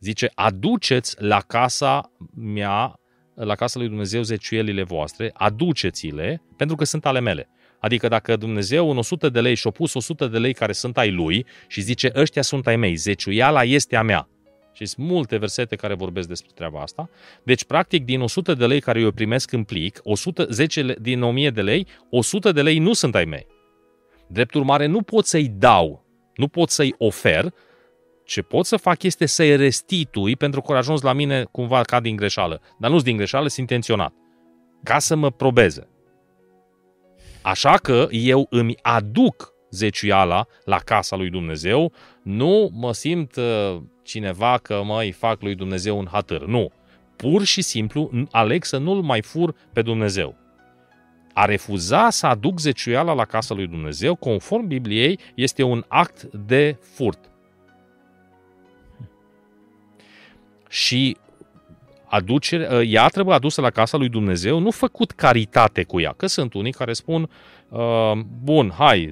[0.00, 3.00] Zice, aduceți la casa mea,
[3.34, 7.48] la casa lui Dumnezeu zeciuielile voastre, aduceți-le, pentru că sunt ale mele.
[7.84, 11.10] Adică dacă Dumnezeu în 100 de lei și-a pus 100 de lei care sunt ai
[11.10, 14.28] lui și zice ăștia sunt ai mei, zeciuiala este a mea.
[14.72, 17.10] Și sunt multe versete care vorbesc despre treaba asta.
[17.42, 21.62] Deci, practic, din 100 de lei care eu primesc în plic, 110 din 1000 de
[21.62, 23.46] lei, 100 de lei nu sunt ai mei.
[24.26, 26.04] Drept urmare, nu pot să-i dau,
[26.34, 27.54] nu pot să-i ofer,
[28.24, 32.00] ce pot să fac este să-i restitui pentru că au ajuns la mine cumva ca
[32.00, 32.60] din greșeală.
[32.78, 34.12] Dar nu din greșeală, sunt intenționat.
[34.82, 35.88] Ca să mă probeze.
[37.44, 41.92] Așa că eu îmi aduc zeciuiala la casa lui Dumnezeu,
[42.22, 46.44] nu mă simt uh, cineva că mai fac lui Dumnezeu un hatăr.
[46.46, 46.72] Nu.
[47.16, 50.36] Pur și simplu aleg să nu-L mai fur pe Dumnezeu.
[51.32, 56.78] A refuza să aduc zeciuiala la casa lui Dumnezeu, conform Bibliei, este un act de
[56.94, 57.30] furt.
[60.68, 61.16] Și
[62.14, 66.14] aducere, ă, ea trebuie adusă la casa lui Dumnezeu, nu făcut caritate cu ea.
[66.16, 67.30] Că sunt unii care spun,
[67.72, 68.12] ă,
[68.42, 69.10] bun, hai,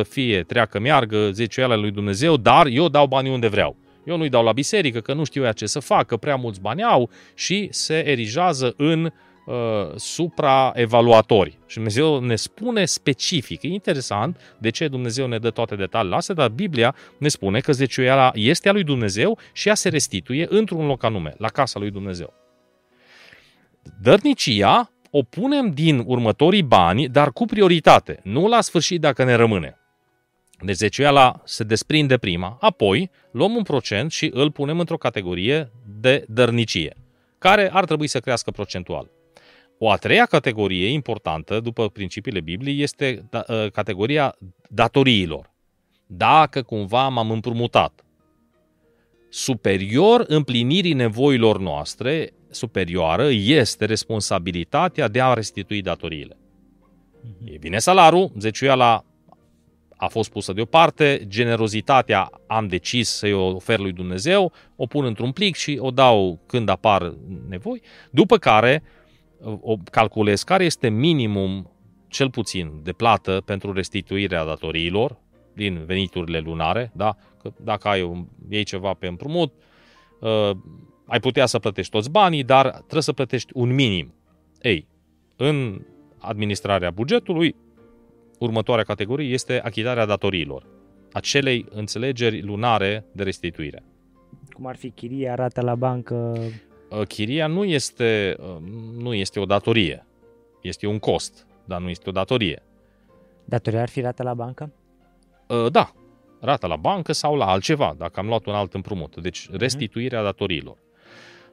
[0.00, 3.76] 10% fie treacă meargă, zeciuiala lui Dumnezeu, dar eu dau banii unde vreau.
[4.04, 6.82] Eu nu-i dau la biserică, că nu știu ea ce să facă, prea mulți bani
[6.82, 9.10] au și se erigează în uh,
[9.96, 11.58] supraevaluatori.
[11.66, 13.62] Și Dumnezeu ne spune specific.
[13.62, 17.72] E interesant de ce Dumnezeu ne dă toate detaliile astea, dar Biblia ne spune că
[17.72, 21.90] zeciuiala este a lui Dumnezeu și ea se restituie într-un loc anume, la casa lui
[21.90, 22.32] Dumnezeu.
[24.00, 29.74] Dărnicia o punem din următorii bani, dar cu prioritate, nu la sfârșit dacă ne rămâne.
[30.62, 35.70] Deci zeciuiala se desprinde prima, apoi luăm un procent și îl punem într-o categorie
[36.00, 36.96] de dărnicie,
[37.38, 39.10] care ar trebui să crească procentual.
[39.82, 44.36] O a treia categorie importantă, după principiile Bibliei, este da, ă, categoria
[44.68, 45.52] datoriilor.
[46.06, 48.04] Dacă cumva m-am împrumutat,
[49.28, 56.36] superior împlinirii nevoilor noastre, superioară, este responsabilitatea de a restitui datoriile.
[57.22, 57.52] Mhm.
[57.52, 59.04] E bine salarul, zeciuiala
[59.96, 65.54] a fost pusă deoparte, generozitatea am decis să-i ofer lui Dumnezeu, o pun într-un plic
[65.54, 67.14] și o dau când apar
[67.48, 68.82] nevoi, după care
[69.42, 71.70] o calculez care este minimum
[72.08, 75.18] cel puțin de plată pentru restituirea datoriilor
[75.54, 77.16] din veniturile lunare, da?
[77.42, 79.52] Că dacă ai, iei ceva pe împrumut,
[80.20, 80.50] uh,
[81.06, 84.14] ai putea să plătești toți banii, dar trebuie să plătești un minim.
[84.62, 84.86] Ei,
[85.36, 85.80] în
[86.18, 87.54] administrarea bugetului,
[88.38, 90.66] următoarea categorie este achitarea datoriilor,
[91.12, 93.82] acelei înțelegeri lunare de restituire.
[94.50, 96.38] Cum ar fi chiria, rata la bancă?
[96.90, 98.56] Uh, chiria nu este, uh,
[98.96, 100.06] nu este o datorie,
[100.62, 102.62] este un cost, dar nu este o datorie.
[103.44, 104.72] Datoria ar fi rata la bancă?
[105.46, 105.92] Uh, da,
[106.40, 109.20] rata la bancă sau la altceva, dacă am luat un alt împrumut.
[109.20, 109.58] Deci mhm.
[109.58, 110.76] restituirea datoriilor.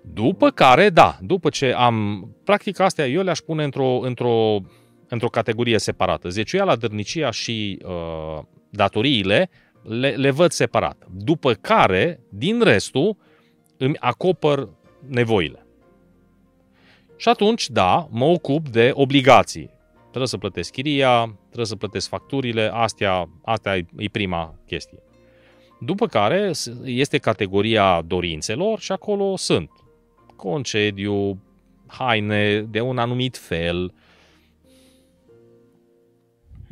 [0.01, 2.27] După care, da, după ce am...
[2.43, 4.61] Practic astea eu le-aș pune într-o, într-o
[5.07, 6.29] într-o categorie separată.
[6.29, 9.49] Zeciuiala, dărnicia și uh, datoriile
[9.83, 11.07] le, le văd separat.
[11.11, 13.17] După care, din restul,
[13.77, 14.69] îmi acopăr
[14.99, 15.65] nevoile.
[17.17, 19.69] Și atunci, da, mă ocup de obligații.
[19.99, 24.99] Trebuie să plătesc chiria, trebuie să plătesc facturile, astea, astea e prima chestie.
[25.79, 26.51] După care
[26.83, 29.69] este categoria dorințelor și acolo sunt
[30.35, 31.41] concediu,
[31.87, 33.93] haine de un anumit fel,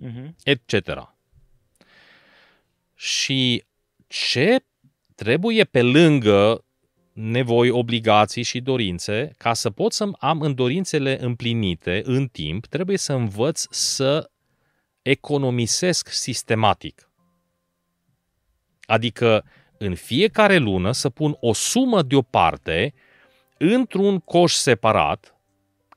[0.01, 0.29] uh-huh.
[0.43, 1.13] etc.
[2.95, 3.63] Și
[4.07, 4.57] ce
[5.15, 6.64] trebuie pe lângă
[7.15, 12.97] nevoi, obligații și dorințe, ca să pot să am în dorințele împlinite în timp, trebuie
[12.97, 14.29] să învăț să
[15.01, 17.09] economisesc sistematic.
[18.85, 19.45] Adică
[19.77, 22.93] în fiecare lună să pun o sumă deoparte
[23.57, 25.35] într-un coș separat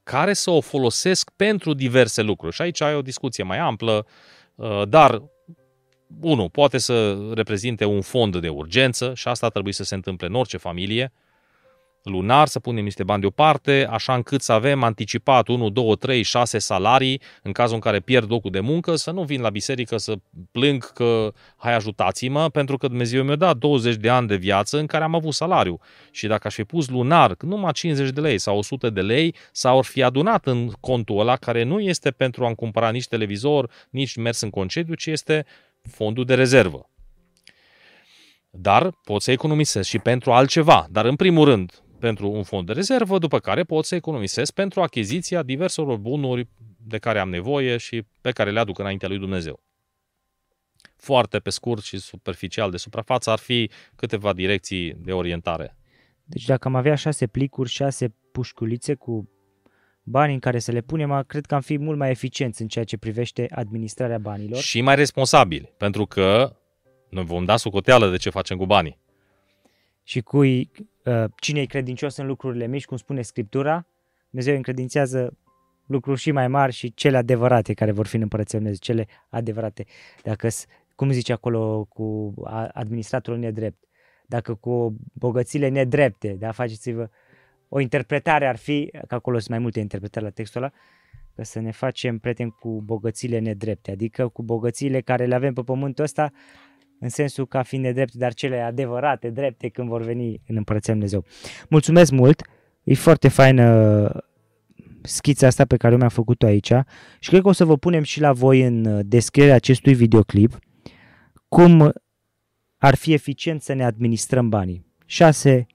[0.03, 2.55] care să o folosesc pentru diverse lucruri.
[2.55, 4.07] Și aici ai o discuție mai amplă,
[4.55, 5.23] uh, dar
[6.21, 10.35] unu, poate să reprezinte un fond de urgență și asta trebuie să se întâmple în
[10.35, 11.13] orice familie,
[12.03, 16.59] lunar, să punem niște bani deoparte, așa încât să avem anticipat 1, 2, 3, 6
[16.59, 20.15] salarii în cazul în care pierd locul de muncă, să nu vin la biserică să
[20.51, 24.87] plâng că hai ajutați-mă, pentru că Dumnezeu mi-a dat 20 de ani de viață în
[24.87, 25.81] care am avut salariu.
[26.11, 29.79] Și dacă aș fi pus lunar numai 50 de lei sau 100 de lei, sau
[29.79, 34.17] ar fi adunat în contul ăla care nu este pentru a-mi cumpăra nici televizor, nici
[34.17, 35.47] mers în concediu, ci este
[35.89, 36.91] fondul de rezervă.
[38.51, 40.87] Dar pot să economisesc și pentru altceva.
[40.91, 44.83] Dar în primul rând, pentru un fond de rezervă, după care pot să economisesc pentru
[44.83, 49.63] achiziția diverselor bunuri de care am nevoie și pe care le aduc înaintea lui Dumnezeu.
[50.97, 55.77] Foarte pe scurt și superficial de suprafață ar fi câteva direcții de orientare.
[56.25, 59.31] Deci dacă am avea șase plicuri, șase pușculițe cu
[60.11, 62.85] bani în care să le punem, cred că am fi mult mai eficienți în ceea
[62.85, 64.61] ce privește administrarea banilor.
[64.61, 66.57] Și mai responsabili, pentru că
[67.09, 68.99] noi vom da socoteală de ce facem cu banii.
[70.03, 70.71] Și cui,
[71.05, 73.87] uh, cine e credincios în lucrurile mici, cum spune Scriptura,
[74.31, 75.37] Dumnezeu încredințează
[75.87, 79.85] lucruri și mai mari și cele adevărate care vor fi în Împărăția Dumnezeu, cele adevărate.
[80.23, 80.49] Dacă,
[80.95, 82.35] cum zice acolo, cu
[82.73, 83.85] administratorul nedrept,
[84.27, 87.09] dacă cu bogățile nedrepte, da, faceți-vă
[87.69, 90.73] o interpretare ar fi, că acolo sunt mai multe interpretări la textul ăla,
[91.35, 95.63] că să ne facem prieteni cu bogățile nedrepte, adică cu bogățiile care le avem pe
[95.63, 96.33] pământul ăsta,
[97.01, 101.25] în sensul ca fiind nedrepte, dar cele adevărate, drepte, când vor veni în Împărăția Dumnezeu.
[101.69, 102.43] Mulțumesc mult!
[102.83, 104.11] E foarte faină
[105.03, 106.73] schița asta pe care mi-a făcut-o aici
[107.19, 110.59] și cred că o să vă punem și la voi în descrierea acestui videoclip
[111.49, 111.93] cum
[112.77, 114.87] ar fi eficient să ne administrăm banii.
[115.07, 115.67] 6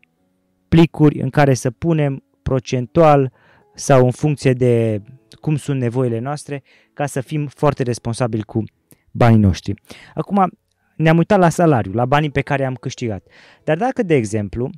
[0.74, 3.32] plicuri în care să punem procentual
[3.74, 5.02] sau în funcție de
[5.42, 6.64] cum sunt nevoile noastre
[6.94, 8.64] ca să fim foarte responsabili cu
[9.12, 9.74] banii noștri.
[10.14, 10.52] Acum,
[10.96, 13.28] ne-am uitat la salariu, la banii pe care am câștigat.
[13.64, 14.70] Dar dacă, de exemplu,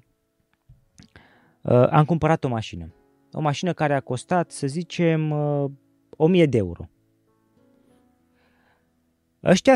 [1.62, 2.94] uh, am cumpărat o mașină,
[3.32, 5.32] o mașină care a costat, să zicem,
[6.10, 6.90] 1000 uh, de euro.
[9.44, 9.76] Ăștia,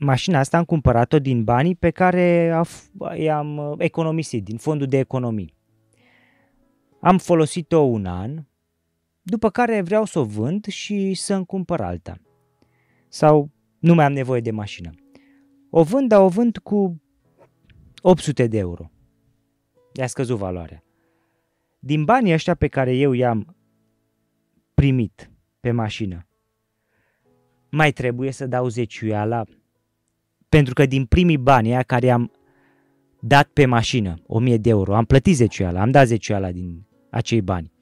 [0.00, 2.54] mașina asta am cumpărat-o din banii pe care
[3.16, 5.54] i-am uh, economisit, din fondul de economii.
[7.00, 8.44] Am folosit-o un an,
[9.22, 12.18] după care vreau să o vând și să-mi cumpăr alta.
[13.08, 14.90] Sau nu mai am nevoie de mașină.
[15.70, 17.02] O vând, dar o vând cu
[18.02, 18.90] 800 de euro.
[19.92, 20.84] I-a scăzut valoarea.
[21.78, 23.56] Din banii ăștia pe care eu i-am
[24.74, 25.30] primit
[25.60, 26.26] pe mașină,
[27.70, 29.44] mai trebuie să dau zeciuiala
[30.50, 32.30] pentru că din primii bani aia care am
[33.20, 37.72] dat pe mașină, 1000 de euro, am plătit zeciuiala, am dat zeciuiala din acei bani.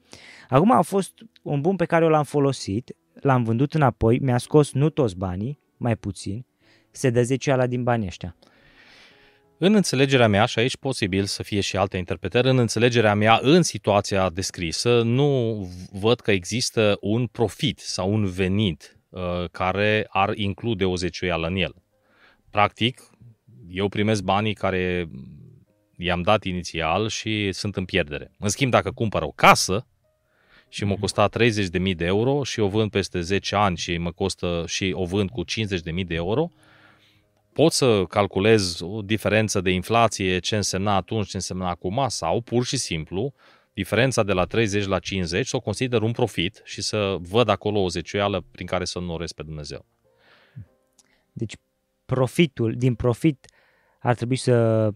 [0.49, 4.89] Acum a fost un bun pe care l-am folosit, l-am vândut înapoi, mi-a scos nu
[4.89, 6.45] toți banii, mai puțin,
[6.91, 8.35] se dă zeciuiala din banii ăștia.
[9.57, 13.61] În înțelegerea mea, și aici posibil să fie și alte interpretări, în înțelegerea mea, în
[13.61, 15.61] situația descrisă, nu
[15.91, 21.55] văd că există un profit sau un venit uh, care ar include o zeciuială în
[21.55, 21.75] el.
[22.49, 23.09] Practic,
[23.69, 25.09] eu primesc banii care
[25.97, 28.31] i-am dat inițial și sunt în pierdere.
[28.39, 29.87] În schimb, dacă cumpăr o casă
[30.69, 30.99] și mă mhm.
[30.99, 35.05] costa 30.000 de euro și o vând peste 10 ani și mă costă și o
[35.05, 36.51] vând cu 50.000 de euro,
[37.53, 42.65] pot să calculez o diferență de inflație, ce însemna atunci, ce însemna acum, sau pur
[42.65, 43.33] și simplu
[43.73, 47.79] diferența de la 30 la 50 să o consider un profit și să văd acolo
[47.79, 49.85] o zeciuială prin care să nu pe Dumnezeu.
[51.31, 51.53] Deci
[52.13, 53.47] profitul, din profit
[53.99, 54.89] ar trebui să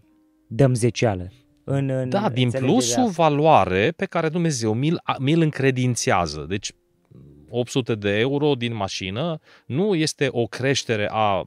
[0.48, 1.32] dăm zeceală.
[1.64, 6.44] În, în da, din plusul valoare pe care Dumnezeu mi-l, mi-l încredințează.
[6.48, 6.72] Deci
[7.48, 11.44] 800 de euro din mașină nu este o creștere a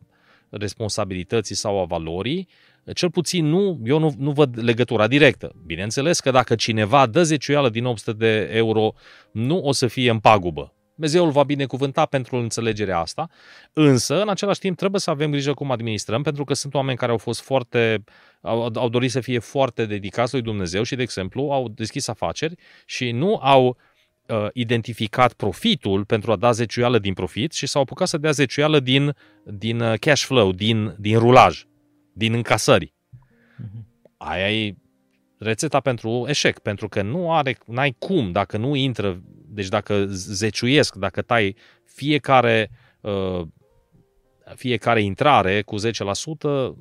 [0.50, 2.48] responsabilității sau a valorii,
[2.94, 5.52] cel puțin nu, eu nu, nu văd legătura directă.
[5.66, 8.94] Bineînțeles că dacă cineva dă zeciuială din 800 de euro,
[9.32, 10.74] nu o să fie în pagubă.
[10.98, 13.30] Dumnezeu îl va binecuvânta pentru înțelegerea asta,
[13.74, 17.12] însă, în același timp, trebuie să avem grijă cum administrăm, pentru că sunt oameni care
[17.12, 18.04] au fost foarte,
[18.42, 22.56] au, au dorit să fie foarte dedicați lui Dumnezeu și, de exemplu, au deschis afaceri
[22.86, 23.78] și nu au
[24.28, 28.80] uh, identificat profitul pentru a da zeciuială din profit și s-au apucat să dea zeciuială
[28.80, 31.64] din, din uh, cash flow, din, din rulaj,
[32.14, 32.94] din încasări.
[32.94, 33.86] Mm-hmm.
[34.18, 34.76] Aia e
[35.38, 40.96] rețeta pentru eșec, pentru că nu are, n-ai cum, dacă nu intră, deci dacă zeciuiesc,
[40.96, 42.70] dacă tai fiecare,
[43.02, 43.42] uh,
[44.56, 46.76] fiecare intrare cu 10%,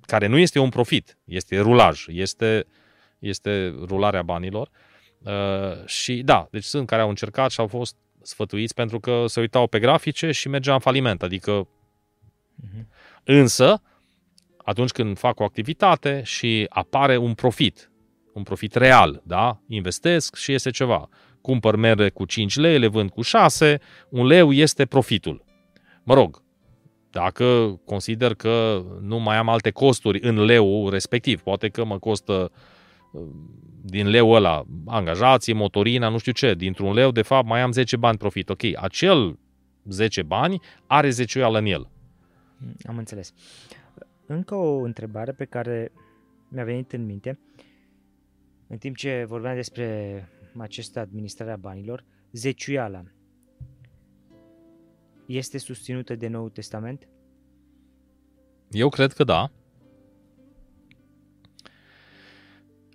[0.00, 2.66] care nu este un profit, este rulaj, este,
[3.18, 4.70] este rularea banilor.
[5.22, 9.40] Uh, și da, deci sunt care au încercat și au fost sfătuiți pentru că se
[9.40, 12.84] uitau pe grafice și mergea în faliment, adică uh-huh.
[13.24, 13.82] însă
[14.56, 17.90] atunci când fac o activitate și apare un profit,
[18.32, 19.60] un profit real, da?
[19.68, 21.08] Investesc și iese ceva.
[21.46, 23.78] Cumpăr mere cu 5 lei, le vând cu 6,
[24.08, 25.44] un leu este profitul.
[26.02, 26.42] Mă rog,
[27.10, 32.50] dacă consider că nu mai am alte costuri în leu respectiv, poate că mă costă
[33.12, 33.22] uh,
[33.82, 37.96] din leu ăla angajații, motorina, nu știu ce, dintr-un leu, de fapt, mai am 10
[37.96, 38.48] bani profit.
[38.48, 39.38] Ok, acel
[39.84, 41.88] 10 bani are 10 în el.
[42.86, 43.32] Am înțeles.
[44.26, 45.92] Încă o întrebare pe care
[46.48, 47.38] mi-a venit în minte,
[48.66, 50.28] în timp ce vorbeam despre
[50.60, 53.04] această administrare a banilor, zeciuiala
[55.26, 57.08] este susținută de Noul Testament?
[58.70, 59.50] Eu cred că da.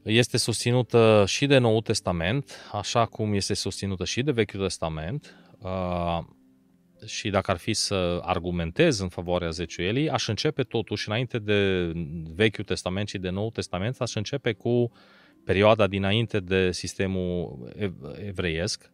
[0.04, 5.36] Este susținută și de Noul Testament, așa cum este susținută și de Vechiul Testament.
[5.60, 6.20] Uh,
[7.06, 11.92] și dacă ar fi să argumentez în favoarea zeciuielii, aș începe totuși, înainte de
[12.36, 14.92] Vechiul Testament și de Noul Testament, aș începe cu
[15.46, 17.68] perioada dinainte de sistemul
[18.26, 18.92] evreiesc.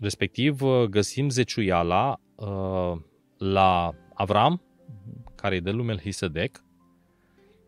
[0.00, 0.60] Respectiv,
[0.90, 2.92] găsim zeciuiala uh,
[3.38, 4.62] la Avram,
[5.34, 6.64] care e de lumea Hisedec.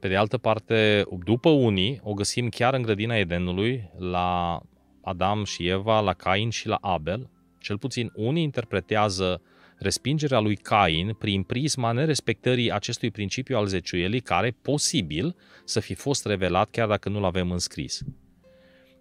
[0.01, 4.61] Pe de altă parte, după unii, o găsim chiar în grădina Edenului, la
[5.03, 9.42] Adam și Eva, la Cain și la Abel, cel puțin unii interpretează
[9.79, 16.27] respingerea lui Cain prin prisma nerespectării acestui principiu al zeciuielii care, posibil, să fi fost
[16.27, 18.03] revelat chiar dacă nu-l avem înscris.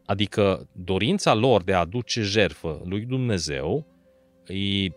[0.06, 3.88] Adică dorința lor de a aduce jertfă lui Dumnezeu
[4.48, 4.88] e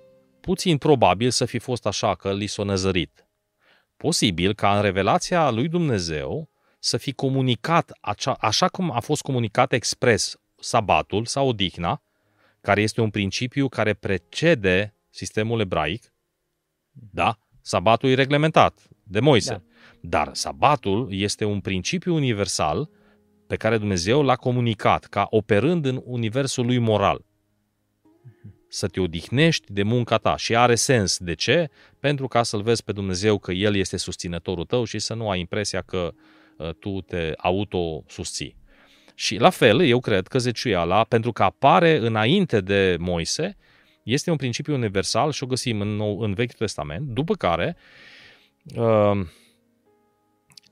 [0.41, 3.27] puțin probabil să fi fost așa că li s-a năzărit.
[3.97, 9.73] Posibil ca în revelația lui Dumnezeu să fi comunicat acea, așa cum a fost comunicat
[9.73, 12.03] expres sabatul sau odihna,
[12.61, 16.13] care este un principiu care precede sistemul ebraic,
[16.91, 19.51] da, sabatul e reglementat de Moise.
[19.51, 19.63] Da.
[20.01, 22.91] Dar sabatul este un principiu universal
[23.47, 27.25] pe care Dumnezeu l-a comunicat ca operând în universul lui moral.
[28.69, 31.19] Să te odihnești de munca ta și are sens.
[31.19, 31.69] De ce?
[32.01, 35.41] Pentru ca să-L vezi pe Dumnezeu că El este susținătorul tău și să nu ai
[35.41, 36.13] impresia că
[36.57, 38.57] uh, tu te auto-susții.
[39.15, 43.57] Și la fel, eu cred că zeciuiala, pentru că apare înainte de Moise,
[44.13, 47.77] este un principiu universal și o găsim în, nou, în Vechiul Testament, după care
[48.77, 49.27] uh,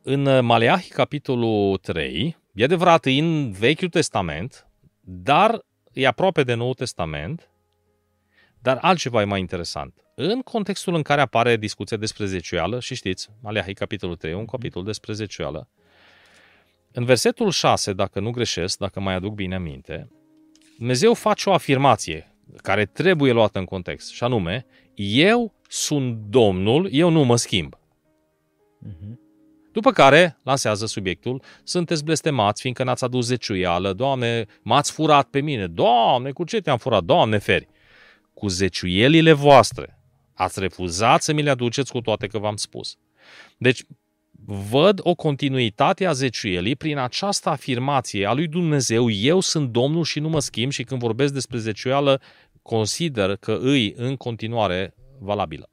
[0.02, 4.66] în Maleahi, capitolul 3, e adevărat, e în Vechiul Testament,
[5.00, 7.50] dar e aproape de Noul Testament,
[8.58, 9.94] dar altceva e mai interesant.
[10.14, 14.84] În contextul în care apare discuția despre zeciuială, și știți, Maleahi, capitolul 3, un capitol
[14.84, 15.68] despre zeciuială,
[16.92, 20.08] în versetul 6, dacă nu greșesc, dacă mai aduc bine aminte,
[20.76, 27.08] Dumnezeu face o afirmație care trebuie luată în context, și anume, eu sunt Domnul, eu
[27.08, 27.74] nu mă schimb.
[28.88, 29.24] Uh-huh.
[29.72, 35.66] După care lansează subiectul, sunteți blestemați fiindcă n-ați adus zeciuială, Doamne, m-ați furat pe mine,
[35.66, 37.68] Doamne, cu ce te-am furat, Doamne, feri?
[38.34, 39.98] Cu zeciuielile voastre.
[40.34, 42.96] Ați refuzat să mi le aduceți cu toate că v-am spus.
[43.58, 43.82] Deci,
[44.46, 50.20] văd o continuitate a zeciuielii prin această afirmație a lui Dumnezeu, eu sunt Domnul și
[50.20, 52.20] nu mă schimb și când vorbesc despre zeciuială,
[52.62, 55.70] consider că îi în continuare valabilă.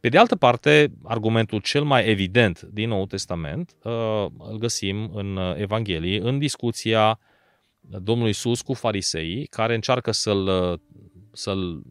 [0.00, 5.38] Pe de altă parte, argumentul cel mai evident din Noul Testament uh, îl găsim în
[5.56, 7.18] Evanghelie, în discuția
[7.80, 10.80] Domnului Iisus cu fariseii, care încearcă să-l,
[11.32, 11.82] să-l,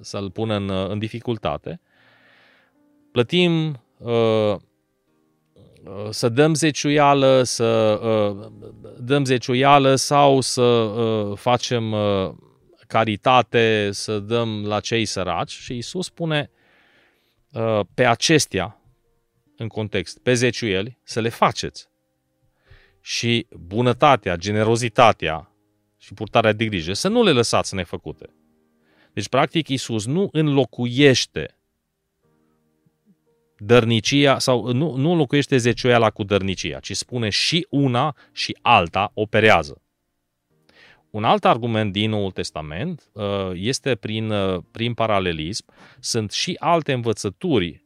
[0.00, 1.80] să-l pună în, în dificultate.
[3.12, 4.56] Plătim uh, Uh,
[6.10, 8.46] să dăm zeciuială, să uh,
[8.98, 11.94] dăm zeciuială sau să uh, facem
[12.86, 16.50] caritate, să dăm la cei săraci și Isus spune
[17.94, 18.80] pe acestea,
[19.56, 21.88] în context, pe zeciuieli, să le faceți.
[23.00, 25.50] Și bunătatea, generozitatea
[25.98, 28.34] și purtarea de grijă, să nu le lăsați nefăcute.
[29.12, 31.56] Deci, practic, Isus nu înlocuiește
[33.58, 39.80] dărnicia sau nu, nu înlocuiește zeciuiala cu dărnicia, ci spune și una și alta operează.
[41.10, 45.64] Un alt argument din Noul Testament uh, este prin, uh, prin paralelism.
[46.00, 47.84] Sunt și alte învățături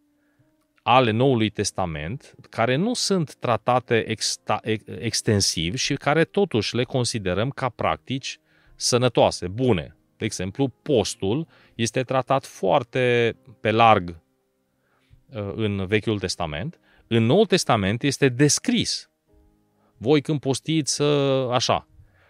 [0.83, 4.61] ale Noului Testament care nu sunt tratate exta,
[4.99, 8.39] extensiv și care totuși le considerăm ca practici
[8.77, 9.97] sănătoase, bune.
[10.17, 14.30] De exemplu, postul este tratat foarte pe larg uh,
[15.55, 16.79] în Vechiul Testament.
[17.07, 19.11] În Noul Testament este descris.
[19.97, 21.03] Voi când postiți
[21.51, 21.89] așa,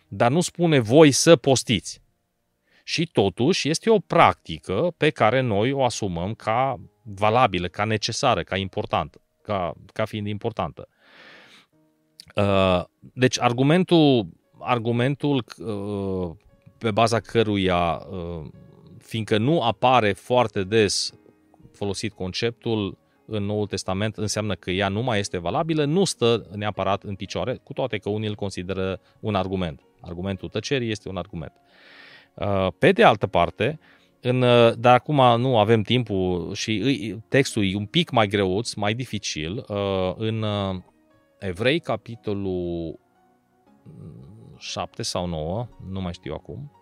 [0.08, 2.02] dar nu spune voi să postiți.
[2.84, 8.56] Și totuși este o practică pe care noi o asumăm ca valabilă, ca necesară, ca
[8.56, 10.88] importantă, ca, ca fiind importantă.
[12.34, 14.26] Uh, deci argumentul,
[14.58, 16.30] argumentul uh,
[16.78, 18.46] pe baza căruia, uh,
[18.98, 21.12] fiindcă nu apare foarte des
[21.80, 27.02] folosit conceptul în Noul Testament, înseamnă că ea nu mai este valabilă, nu stă neapărat
[27.02, 29.80] în picioare, cu toate că unii îl consideră un argument.
[30.00, 31.52] Argumentul tăcerii este un argument.
[32.78, 33.78] Pe de altă parte,
[34.20, 38.94] în, uh, dar acum nu avem timpul și textul e un pic mai greuț, mai
[38.94, 39.64] dificil.
[39.68, 40.76] Uh, în uh,
[41.38, 42.98] Evrei, capitolul
[44.58, 46.72] 7 sau 9, nu mai știu acum,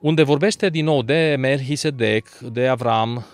[0.00, 3.24] unde vorbește din nou de Melchisedec, de Avram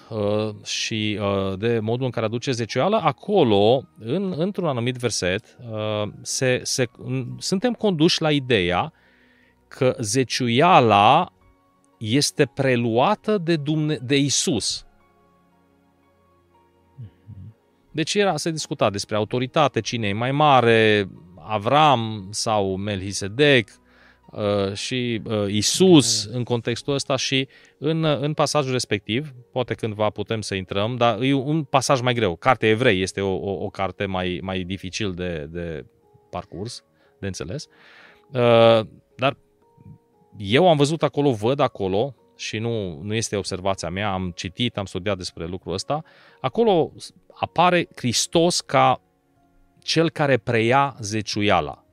[0.64, 1.20] și
[1.58, 5.56] de modul în care aduce zecioală, acolo, în, într-un anumit verset,
[6.22, 6.86] se, se,
[7.38, 8.92] suntem conduși la ideea
[9.68, 11.32] că zeciuiala
[11.98, 14.86] este preluată de, Dumne- de Isus.
[17.90, 21.08] Deci era să discuta despre autoritate, cine e mai mare,
[21.48, 23.85] Avram sau Melchisedec uh,
[24.74, 30.54] și uh, Isus în contextul ăsta și în, în pasajul respectiv, poate cândva putem să
[30.54, 32.36] intrăm, dar e un pasaj mai greu.
[32.36, 35.86] Cartea Evrei este o, o, o carte mai, mai dificil de, de
[36.30, 36.84] parcurs,
[37.20, 37.66] de înțeles.
[38.32, 39.36] Uh, dar
[40.36, 44.84] eu am văzut acolo, văd acolo, și nu, nu este observația mea, am citit, am
[44.84, 46.02] studiat despre lucrul ăsta,
[46.40, 46.92] acolo
[47.34, 49.00] apare Hristos ca
[49.82, 51.85] cel care preia zeciuiala.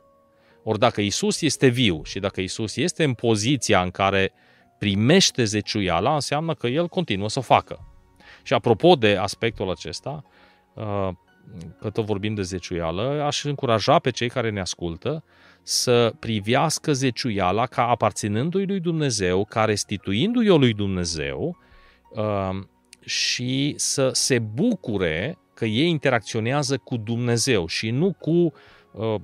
[0.64, 4.34] Ori dacă Isus este viu și dacă Isus este în poziția în care
[4.78, 7.88] primește zeciuiala, înseamnă că El continuă să o facă.
[8.44, 10.24] Și apropo de aspectul acesta,
[10.74, 11.10] uh,
[11.80, 15.24] că tot vorbim de zeciuială, aș încuraja pe cei care ne ascultă
[15.62, 21.58] să privească zeciuiala ca aparținându-i lui Dumnezeu, ca restituindu-i o lui Dumnezeu
[22.10, 22.70] um,
[23.06, 28.52] și să se bucure că ei interacționează cu Dumnezeu și nu cu, uh,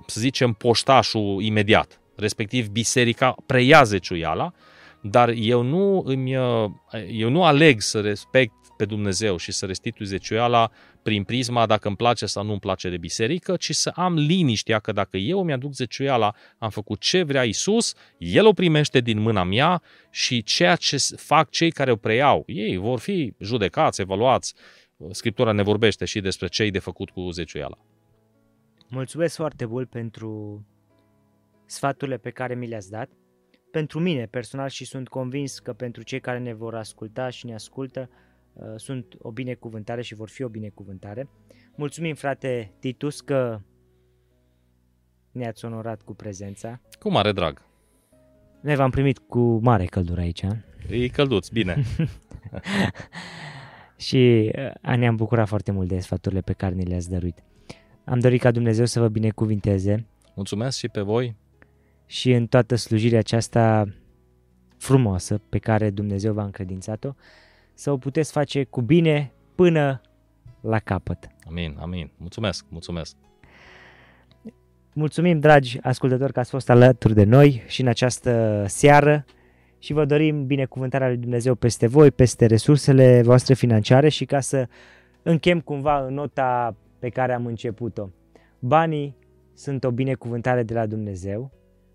[0.06, 2.02] să zicem, poștașul imediat.
[2.16, 4.54] Respectiv, biserica preia zeciuiala,
[5.02, 6.70] dar eu nu, îmi, uh,
[7.12, 10.72] eu nu aleg să respect pe Dumnezeu și să restitui zeciuiala
[11.04, 14.80] prin prisma dacă îmi place sau nu îmi place de biserică, ci să am liniștea
[14.80, 19.44] că dacă eu mi-aduc zeciuiala, am făcut ce vrea Isus, El o primește din mâna
[19.44, 24.54] mea și ceea ce fac cei care o preiau, ei vor fi judecați, evaluați.
[25.12, 27.78] Scriptura ne vorbește și despre cei de făcut cu zeciuiala.
[28.90, 30.62] Mulțumesc foarte mult pentru
[31.66, 33.10] sfaturile pe care mi le-ați dat.
[33.72, 37.54] Pentru mine personal și sunt convins că pentru cei care ne vor asculta și ne
[37.54, 38.10] ascultă,
[38.60, 41.30] Uh, sunt o binecuvântare și vor fi o binecuvântare.
[41.76, 43.60] Mulțumim, frate Titus, că
[45.32, 46.82] ne-ați onorat cu prezența.
[47.00, 47.62] Cu mare drag.
[48.62, 50.46] Noi v-am primit cu mare căldură aici.
[50.90, 51.84] E călduț, bine.
[54.08, 54.52] și
[54.84, 57.44] uh, ne-am bucurat foarte mult de sfaturile pe care ni le-ați dăruit.
[58.10, 60.06] Am dorit ca Dumnezeu să vă binecuvinteze.
[60.36, 61.36] Mulțumesc și pe voi.
[62.06, 63.94] Și în toată slujirea aceasta
[64.78, 67.10] frumoasă pe care Dumnezeu v-a încredințat-o,
[67.74, 70.02] să o puteți face cu bine până
[70.62, 71.28] la capăt.
[71.48, 72.12] Amin, amin.
[72.18, 73.16] Mulțumesc, mulțumesc.
[74.94, 79.26] Mulțumim, dragi ascultători, că ați fost alături de noi și în această seară
[79.80, 84.68] și vă dorim binecuvântarea lui Dumnezeu peste voi, peste resursele voastre financiare și ca să
[85.24, 88.10] închem cumva în nota pe care am început-o.
[88.60, 89.16] Banii
[89.54, 91.52] sunt o binecuvântare de la Dumnezeu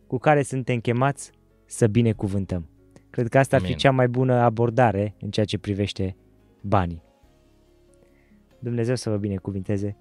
[0.06, 1.30] cu care suntem chemați
[1.64, 2.68] să binecuvântăm.
[3.10, 3.68] Cred că asta Amin.
[3.68, 6.16] ar fi cea mai bună abordare în ceea ce privește
[6.60, 7.02] banii.
[8.58, 9.96] Dumnezeu să vă binecuvinteze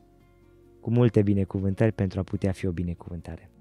[0.79, 3.52] cu multe binecuvântări pentru a putea fi o binecuvântare.